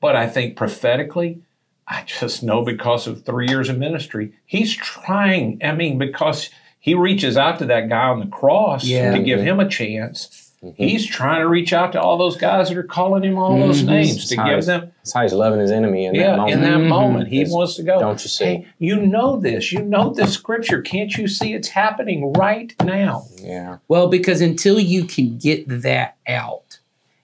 But 0.00 0.16
I 0.16 0.26
think 0.26 0.56
prophetically, 0.56 1.42
I 1.86 2.02
just 2.04 2.42
know 2.42 2.64
because 2.64 3.06
of 3.06 3.24
three 3.24 3.48
years 3.48 3.68
of 3.68 3.78
ministry, 3.78 4.32
he's 4.44 4.74
trying. 4.74 5.60
I 5.62 5.72
mean, 5.72 5.98
because 5.98 6.50
he 6.80 6.94
reaches 6.94 7.36
out 7.36 7.58
to 7.60 7.66
that 7.66 7.88
guy 7.88 8.08
on 8.08 8.18
the 8.20 8.26
cross 8.26 8.84
Yeah. 8.84 9.12
to 9.16 9.22
give 9.22 9.40
him 9.40 9.60
a 9.60 9.68
chance. 9.68 10.41
He's 10.76 11.04
trying 11.04 11.40
to 11.40 11.48
reach 11.48 11.72
out 11.72 11.90
to 11.92 12.00
all 12.00 12.16
those 12.16 12.36
guys 12.36 12.68
that 12.68 12.78
are 12.78 12.84
calling 12.84 13.24
him 13.24 13.36
all 13.36 13.58
those 13.58 13.82
Mhm. 13.82 13.86
names 13.86 14.28
to 14.28 14.36
give 14.36 14.44
he's- 14.46 14.66
them 14.66 14.92
That's 14.98 15.12
how 15.12 15.22
he's 15.22 15.32
loving 15.32 15.58
his 15.58 15.72
enemy 15.72 16.04
in 16.06 16.12
that 16.14 16.20
yeah, 16.20 16.36
moment. 16.36 16.52
in 16.52 16.60
that 16.62 16.78
Mhm. 16.78 16.88
moment, 16.88 17.28
he 17.28 17.38
It's- 17.40 17.52
wants 17.52 17.74
to 17.76 17.82
go. 17.82 17.98
Don't 17.98 18.22
you 18.22 18.28
see? 18.28 18.44
Hey, 18.44 18.66
you 18.78 18.96
know 19.04 19.36
this. 19.40 19.72
You 19.72 19.82
know 19.82 20.10
this 20.10 20.32
scripture. 20.34 20.80
Can't 20.80 21.16
you 21.16 21.26
see 21.26 21.52
it's 21.54 21.68
happening 21.68 22.32
right 22.34 22.72
now? 22.84 23.24
Yeah. 23.42 23.78
Well, 23.88 24.06
because 24.06 24.40
until 24.40 24.78
you 24.78 25.04
can 25.04 25.36
get 25.36 25.64
that 25.82 26.14
out, 26.28 26.78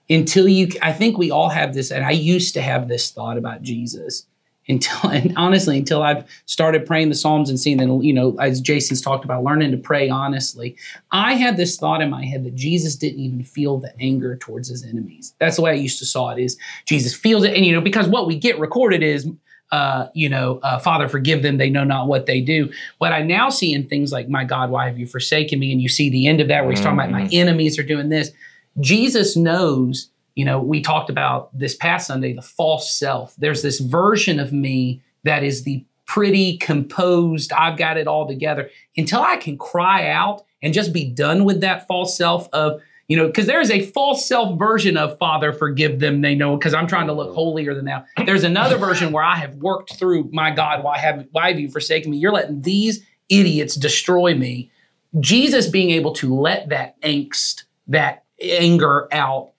until 0.09 0.49
you, 0.49 0.67
I 0.81 0.91
think 0.91 1.17
we 1.17 1.31
all 1.31 1.49
have 1.49 1.73
this, 1.73 1.91
and 1.91 2.03
I 2.05 2.11
used 2.11 2.53
to 2.55 2.61
have 2.61 2.89
this 2.89 3.09
thought 3.09 3.37
about 3.37 3.61
Jesus 3.61 4.25
until, 4.69 5.09
and 5.11 5.33
honestly, 5.35 5.77
until 5.77 6.01
I've 6.01 6.23
started 6.45 6.85
praying 6.85 7.09
the 7.09 7.15
Psalms 7.15 7.49
and 7.49 7.59
seeing 7.59 7.77
that, 7.77 8.03
you 8.03 8.13
know, 8.13 8.35
as 8.39 8.61
Jason's 8.61 9.01
talked 9.01 9.25
about, 9.25 9.43
learning 9.43 9.71
to 9.71 9.77
pray 9.77 10.09
honestly. 10.09 10.77
I 11.11 11.33
had 11.33 11.57
this 11.57 11.77
thought 11.77 12.01
in 12.01 12.09
my 12.09 12.23
head 12.23 12.43
that 12.45 12.55
Jesus 12.55 12.95
didn't 12.95 13.19
even 13.19 13.43
feel 13.43 13.79
the 13.79 13.93
anger 13.99 14.37
towards 14.37 14.69
his 14.69 14.85
enemies. 14.85 15.33
That's 15.39 15.57
the 15.57 15.63
way 15.63 15.71
I 15.71 15.75
used 15.75 15.99
to 15.99 16.05
saw 16.05 16.29
it 16.29 16.39
is 16.39 16.57
Jesus 16.85 17.13
feels 17.13 17.43
it. 17.43 17.55
And, 17.55 17.65
you 17.65 17.73
know, 17.73 17.81
because 17.81 18.07
what 18.07 18.27
we 18.27 18.37
get 18.37 18.59
recorded 18.59 19.03
is, 19.03 19.27
uh, 19.71 20.07
you 20.13 20.27
know, 20.29 20.59
uh, 20.63 20.79
Father, 20.79 21.07
forgive 21.07 21.43
them. 21.43 21.57
They 21.57 21.69
know 21.69 21.83
not 21.83 22.07
what 22.07 22.25
they 22.25 22.41
do. 22.41 22.71
What 22.97 23.13
I 23.13 23.21
now 23.21 23.49
see 23.49 23.73
in 23.73 23.87
things 23.87 24.11
like, 24.11 24.27
my 24.27 24.43
God, 24.43 24.71
why 24.71 24.87
have 24.87 24.97
you 24.97 25.05
forsaken 25.05 25.59
me? 25.59 25.71
And 25.71 25.81
you 25.81 25.89
see 25.89 26.09
the 26.09 26.27
end 26.27 26.41
of 26.41 26.47
that 26.47 26.63
where 26.63 26.71
he's 26.71 26.81
talking 26.81 26.97
about 26.97 27.11
my 27.11 27.29
enemies 27.31 27.77
are 27.77 27.83
doing 27.83 28.09
this. 28.09 28.31
Jesus 28.79 29.35
knows, 29.35 30.09
you 30.39 30.45
know, 30.45 30.57
we 30.57 30.79
talked 30.79 31.09
about 31.09 31.49
this 31.51 31.75
past 31.75 32.07
Sunday, 32.07 32.31
the 32.31 32.41
false 32.41 32.97
self. 32.97 33.35
There's 33.35 33.61
this 33.61 33.81
version 33.81 34.39
of 34.39 34.53
me 34.53 35.01
that 35.25 35.43
is 35.43 35.63
the 35.63 35.83
pretty 36.05 36.55
composed, 36.59 37.51
I've 37.51 37.77
got 37.77 37.97
it 37.97 38.07
all 38.07 38.25
together 38.25 38.69
until 38.95 39.21
I 39.21 39.35
can 39.35 39.57
cry 39.57 40.07
out 40.07 40.45
and 40.61 40.73
just 40.73 40.93
be 40.93 41.03
done 41.03 41.43
with 41.43 41.59
that 41.59 41.87
false 41.87 42.15
self 42.15 42.47
of, 42.53 42.81
you 43.09 43.17
know, 43.17 43.27
because 43.27 43.47
there's 43.47 43.69
a 43.69 43.81
false 43.87 44.25
self 44.25 44.57
version 44.57 44.95
of 44.95 45.17
Father, 45.17 45.51
forgive 45.51 45.99
them, 45.99 46.21
they 46.21 46.35
know, 46.35 46.55
because 46.55 46.73
I'm 46.73 46.87
trying 46.87 47.07
to 47.07 47.13
look 47.13 47.27
mm-hmm. 47.27 47.35
holier 47.35 47.73
than 47.75 47.83
thou. 47.83 48.05
There's 48.25 48.45
another 48.45 48.77
version 48.77 49.11
where 49.11 49.25
I 49.25 49.35
have 49.35 49.55
worked 49.55 49.99
through, 49.99 50.29
my 50.31 50.51
God, 50.51 50.85
why 50.85 50.99
have 50.99 51.27
why 51.33 51.49
have 51.49 51.59
you 51.59 51.69
forsaken 51.69 52.11
me? 52.11 52.17
You're 52.17 52.31
letting 52.31 52.61
these 52.61 53.05
idiots 53.27 53.75
destroy 53.75 54.35
me. 54.35 54.71
Jesus 55.19 55.67
being 55.67 55.89
able 55.89 56.13
to 56.13 56.33
let 56.33 56.69
that 56.69 57.01
angst, 57.01 57.63
that 57.87 58.23
anger 58.41 59.09
out 59.11 59.51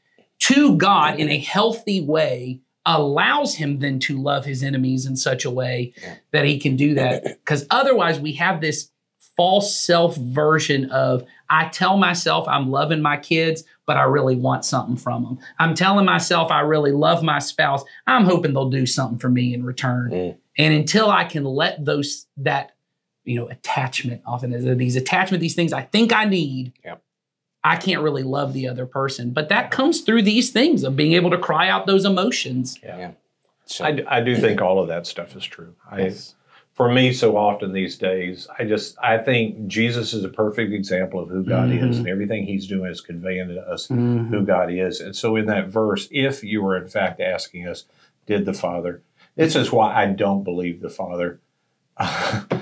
to 0.51 0.77
God 0.77 1.19
in 1.19 1.29
a 1.29 1.39
healthy 1.39 2.01
way 2.01 2.61
allows 2.87 3.55
him 3.55 3.79
then 3.79 3.99
to 4.01 4.21
love 4.21 4.45
his 4.45 4.63
enemies 4.63 5.07
in 5.07 5.17
such 5.17 5.45
a 5.45 5.51
way 5.51 5.93
that 6.33 6.45
he 6.45 6.59
can 6.59 6.77
do 6.77 6.95
that. 6.95 7.25
Because 7.41 7.67
otherwise, 7.71 8.21
we 8.21 8.33
have 8.35 8.61
this 8.61 8.91
false 9.37 9.75
self 9.75 10.17
version 10.17 10.91
of 10.91 11.25
I 11.49 11.69
tell 11.69 11.97
myself 11.97 12.47
I'm 12.47 12.71
loving 12.71 13.03
my 13.03 13.17
kids, 13.17 13.65
but 13.87 13.97
I 13.97 14.03
really 14.03 14.37
want 14.37 14.65
something 14.65 14.97
from 14.97 15.25
them. 15.25 15.39
I'm 15.59 15.75
telling 15.75 16.05
myself 16.05 16.51
I 16.51 16.61
really 16.61 16.93
love 16.93 17.23
my 17.23 17.39
spouse. 17.39 17.83
I'm 18.07 18.25
hoping 18.25 18.53
they'll 18.53 18.71
do 18.71 18.87
something 18.87 19.19
for 19.19 19.29
me 19.29 19.53
in 19.53 19.65
return. 19.65 20.11
Mm. 20.11 20.37
And 20.59 20.75
until 20.75 21.11
I 21.11 21.25
can 21.25 21.45
let 21.45 21.85
those 21.85 22.27
that 22.37 22.73
you 23.25 23.37
know 23.37 23.49
attachment 23.49 24.23
often 24.27 24.53
is 24.53 24.65
these 24.77 24.97
attachment 24.97 25.41
these 25.41 25.55
things 25.55 25.73
I 25.73 25.83
think 25.83 26.13
I 26.13 26.25
need. 26.25 26.73
Yep. 26.85 27.03
I 27.63 27.77
can't 27.77 28.03
really 28.03 28.23
love 28.23 28.53
the 28.53 28.69
other 28.69 28.87
person, 28.87 29.31
but 29.33 29.49
that 29.51 29.71
comes 29.71 30.01
through 30.01 30.23
these 30.23 30.51
things 30.51 30.83
of 30.83 30.97
being 30.97 31.13
able 31.13 31.31
to 31.31 31.39
cry 31.39 31.69
out 31.69 31.87
those 31.87 32.05
emotions. 32.05 32.79
Yeah. 32.83 33.13
So, 33.67 33.85
I, 33.85 33.93
d- 33.93 34.07
I 34.07 34.21
do 34.21 34.37
think 34.37 34.61
all 34.61 34.81
of 34.81 34.89
that 34.89 35.07
stuff 35.07 35.37
is 35.37 35.45
true. 35.45 35.75
I, 35.89 36.13
for 36.73 36.91
me, 36.91 37.13
so 37.13 37.37
often 37.37 37.73
these 37.73 37.99
days, 37.99 38.49
I 38.59 38.65
just 38.65 38.97
I 39.03 39.19
think 39.19 39.67
Jesus 39.67 40.15
is 40.15 40.25
a 40.25 40.29
perfect 40.29 40.73
example 40.73 41.21
of 41.21 41.29
who 41.29 41.45
God 41.45 41.71
is, 41.71 41.79
mm-hmm. 41.79 41.99
and 41.99 42.09
everything 42.09 42.47
He's 42.47 42.67
doing 42.67 42.91
is 42.91 43.01
conveying 43.01 43.49
to 43.49 43.61
us 43.61 43.87
who 43.87 43.95
mm-hmm. 43.95 44.45
God 44.45 44.73
is. 44.73 45.01
And 45.01 45.15
so, 45.15 45.37
in 45.37 45.47
that 45.47 45.69
verse, 45.69 46.09
if 46.11 46.43
you 46.43 46.63
were 46.63 46.77
in 46.77 46.89
fact 46.89 47.21
asking 47.21 47.69
us, 47.69 47.85
did 48.27 48.47
the 48.47 48.55
Father? 48.55 49.03
This 49.37 49.55
is 49.57 49.71
why 49.71 49.95
I 49.95 50.07
don't 50.07 50.43
believe 50.43 50.81
the 50.81 50.91
Father 50.91 51.41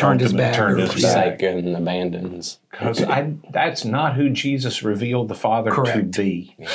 Turned 0.00 0.20
his 0.20 0.32
back 0.32 0.54
Turned 0.54 0.80
his 0.80 1.02
back. 1.02 1.42
and 1.42 1.76
abandons. 1.76 2.58
Because 2.70 3.02
I 3.02 3.34
that's 3.50 3.84
not 3.84 4.14
who 4.14 4.30
Jesus 4.30 4.82
revealed 4.82 5.28
the 5.28 5.34
Father 5.34 5.70
Correct. 5.70 6.12
to 6.12 6.22
be. 6.22 6.54
Yeah. 6.58 6.70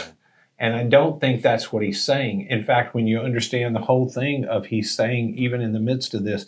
And 0.58 0.74
I 0.76 0.84
don't 0.84 1.20
think 1.20 1.42
that's 1.42 1.74
what 1.74 1.84
he's 1.84 2.02
saying. 2.02 2.48
In 2.50 2.64
fact, 2.64 2.96
when 2.96 3.08
you 3.08 3.20
understand 3.20 3.76
the 3.76 3.82
whole 3.82 4.08
thing 4.08 4.46
of 4.46 4.68
he's 4.68 4.96
saying, 4.96 5.36
even 5.38 5.60
in 5.62 5.74
the 5.74 5.80
midst 5.80 6.14
of 6.14 6.24
this, 6.24 6.46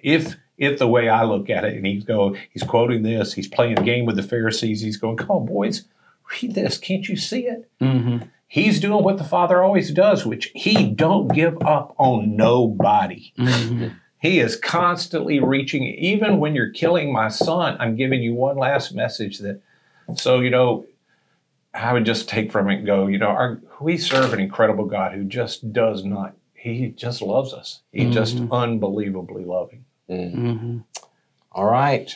if 0.00 0.36
if 0.56 0.78
the 0.78 0.86
way 0.88 1.08
I 1.08 1.24
look 1.24 1.50
at 1.50 1.64
it, 1.64 1.74
and 1.74 1.86
he's 1.86 2.04
go, 2.04 2.36
he's 2.50 2.62
quoting 2.62 3.02
this, 3.02 3.34
he's 3.34 3.48
playing 3.48 3.78
a 3.78 3.82
game 3.82 4.06
with 4.06 4.16
the 4.16 4.22
Pharisees, 4.22 4.80
he's 4.80 4.96
going, 4.96 5.16
"Come 5.16 5.30
on, 5.30 5.46
boys, 5.46 5.84
read 6.40 6.54
this. 6.54 6.78
Can't 6.78 7.08
you 7.08 7.16
see 7.16 7.46
it?" 7.46 7.68
Mm-hmm. 7.80 8.28
He's 8.48 8.78
doing 8.80 9.02
what 9.02 9.18
the 9.18 9.24
Father 9.24 9.62
always 9.62 9.90
does, 9.90 10.24
which 10.24 10.52
he 10.54 10.88
don't 10.88 11.28
give 11.34 11.60
up 11.62 11.94
on 11.98 12.36
nobody. 12.36 13.32
Mm-hmm. 13.36 13.88
He 14.26 14.40
is 14.40 14.56
constantly 14.56 15.38
reaching, 15.40 15.84
even 15.84 16.38
when 16.38 16.54
you're 16.54 16.70
killing 16.70 17.12
my 17.12 17.28
son. 17.28 17.76
I'm 17.78 17.96
giving 17.96 18.22
you 18.22 18.34
one 18.34 18.56
last 18.56 18.92
message 18.94 19.38
that, 19.38 19.60
so, 20.16 20.40
you 20.40 20.50
know, 20.50 20.86
I 21.72 21.92
would 21.92 22.04
just 22.04 22.28
take 22.28 22.50
from 22.50 22.68
it 22.70 22.78
and 22.78 22.86
go, 22.86 23.06
you 23.06 23.18
know, 23.18 23.28
our, 23.28 23.60
we 23.80 23.96
serve 23.98 24.32
an 24.32 24.40
incredible 24.40 24.86
God 24.86 25.12
who 25.12 25.24
just 25.24 25.72
does 25.72 26.04
not, 26.04 26.34
he 26.54 26.88
just 26.88 27.22
loves 27.22 27.52
us. 27.52 27.80
He's 27.92 28.12
just 28.14 28.40
unbelievably 28.50 29.44
loving. 29.44 29.84
Mm-hmm. 30.10 30.78
All 31.52 31.64
right. 31.66 32.14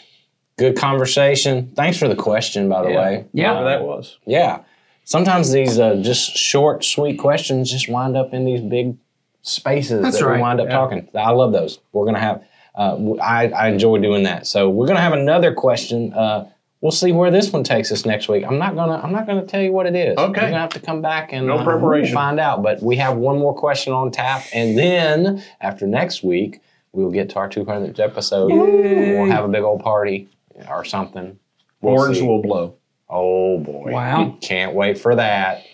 Good 0.57 0.77
conversation. 0.77 1.73
Thanks 1.75 1.99
for 1.99 2.09
the 2.09 2.17
question, 2.17 2.69
by 2.69 2.83
the 2.83 2.91
Yeah. 2.91 3.01
way. 3.01 3.25
Yeah. 3.33 3.53
Whatever 3.53 3.69
that 3.71 3.83
was. 3.85 4.19
Yeah. 4.27 4.61
Sometimes 5.05 5.51
these 5.53 5.79
uh, 5.79 5.97
just 5.97 6.37
short, 6.37 6.85
sweet 6.85 7.19
questions 7.19 7.71
just 7.71 7.89
wind 7.89 8.17
up 8.17 8.33
in 8.35 8.45
these 8.45 8.61
big 8.61 8.97
spaces 9.43 10.03
That's 10.03 10.19
that 10.19 10.31
we 10.35 10.39
wind 10.41 10.61
up 10.61 10.67
Yeah. 10.69 10.73
talking. 10.77 11.09
I 11.15 11.31
love 11.31 11.53
those. 11.53 11.79
We're 11.93 12.07
gonna 12.07 12.21
have. 12.21 12.43
Uh, 12.75 13.15
I, 13.21 13.49
I 13.49 13.69
enjoy 13.69 13.99
doing 13.99 14.23
that. 14.25 14.47
So 14.47 14.71
we're 14.71 14.87
gonna 14.87 15.01
have 15.01 15.13
another 15.13 15.53
question. 15.53 16.13
Uh, 16.13 16.49
we'll 16.81 16.93
see 16.93 17.11
where 17.13 17.31
this 17.31 17.53
one 17.53 17.65
takes 17.65 17.91
us 17.91 18.07
next 18.07 18.29
week. 18.29 18.45
I'm 18.47 18.59
not 18.59 18.75
gonna. 18.77 19.01
I'm 19.03 19.13
not 19.13 19.27
gonna 19.27 19.45
tell 19.45 19.61
you 19.61 19.73
what 19.73 19.87
it 19.87 19.97
is. 19.97 20.17
Okay. 20.17 20.41
You're 20.41 20.51
gonna 20.51 20.61
have 20.61 20.71
to 20.75 20.81
come 20.81 21.03
back 21.03 21.33
and 21.33 21.47
No 21.47 21.59
uh, 21.59 21.65
preparation. 21.65 22.15
find 22.15 22.39
out. 22.39 22.63
But 22.63 22.83
we 22.83 22.97
have 22.97 23.17
one 23.17 23.39
more 23.39 23.55
question 23.55 23.93
on 23.93 24.11
tap, 24.13 24.45
and 24.55 24.79
then 24.79 25.43
after 25.61 25.87
next 25.87 26.23
week, 26.23 26.61
we'll 26.93 27.11
get 27.11 27.29
to 27.31 27.37
our 27.39 27.49
200th 27.49 27.99
episode. 27.99 28.53
We'll 28.53 29.27
have 29.27 29.45
a 29.45 29.49
big 29.49 29.63
old 29.63 29.81
party 29.83 30.29
or 30.69 30.85
something. 30.85 31.39
We'll 31.81 31.97
Horns 31.97 32.23
will 32.23 32.43
blow. 32.43 32.75
Oh 33.09 33.59
boy. 33.59 33.91
Wow. 33.91 34.37
Can't 34.41 34.75
wait 34.75 34.97
for 34.99 35.17
that. 35.17 35.65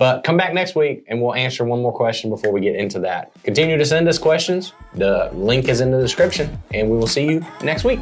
But 0.00 0.24
come 0.24 0.38
back 0.38 0.54
next 0.54 0.74
week 0.74 1.04
and 1.08 1.20
we'll 1.20 1.34
answer 1.34 1.62
one 1.62 1.82
more 1.82 1.92
question 1.92 2.30
before 2.30 2.52
we 2.52 2.62
get 2.62 2.74
into 2.74 2.98
that. 3.00 3.32
Continue 3.42 3.76
to 3.76 3.84
send 3.84 4.08
us 4.08 4.16
questions. 4.16 4.72
The 4.94 5.30
link 5.34 5.68
is 5.68 5.82
in 5.82 5.90
the 5.90 6.00
description 6.00 6.58
and 6.72 6.88
we 6.88 6.96
will 6.96 7.06
see 7.06 7.26
you 7.26 7.46
next 7.62 7.84
week. 7.84 8.00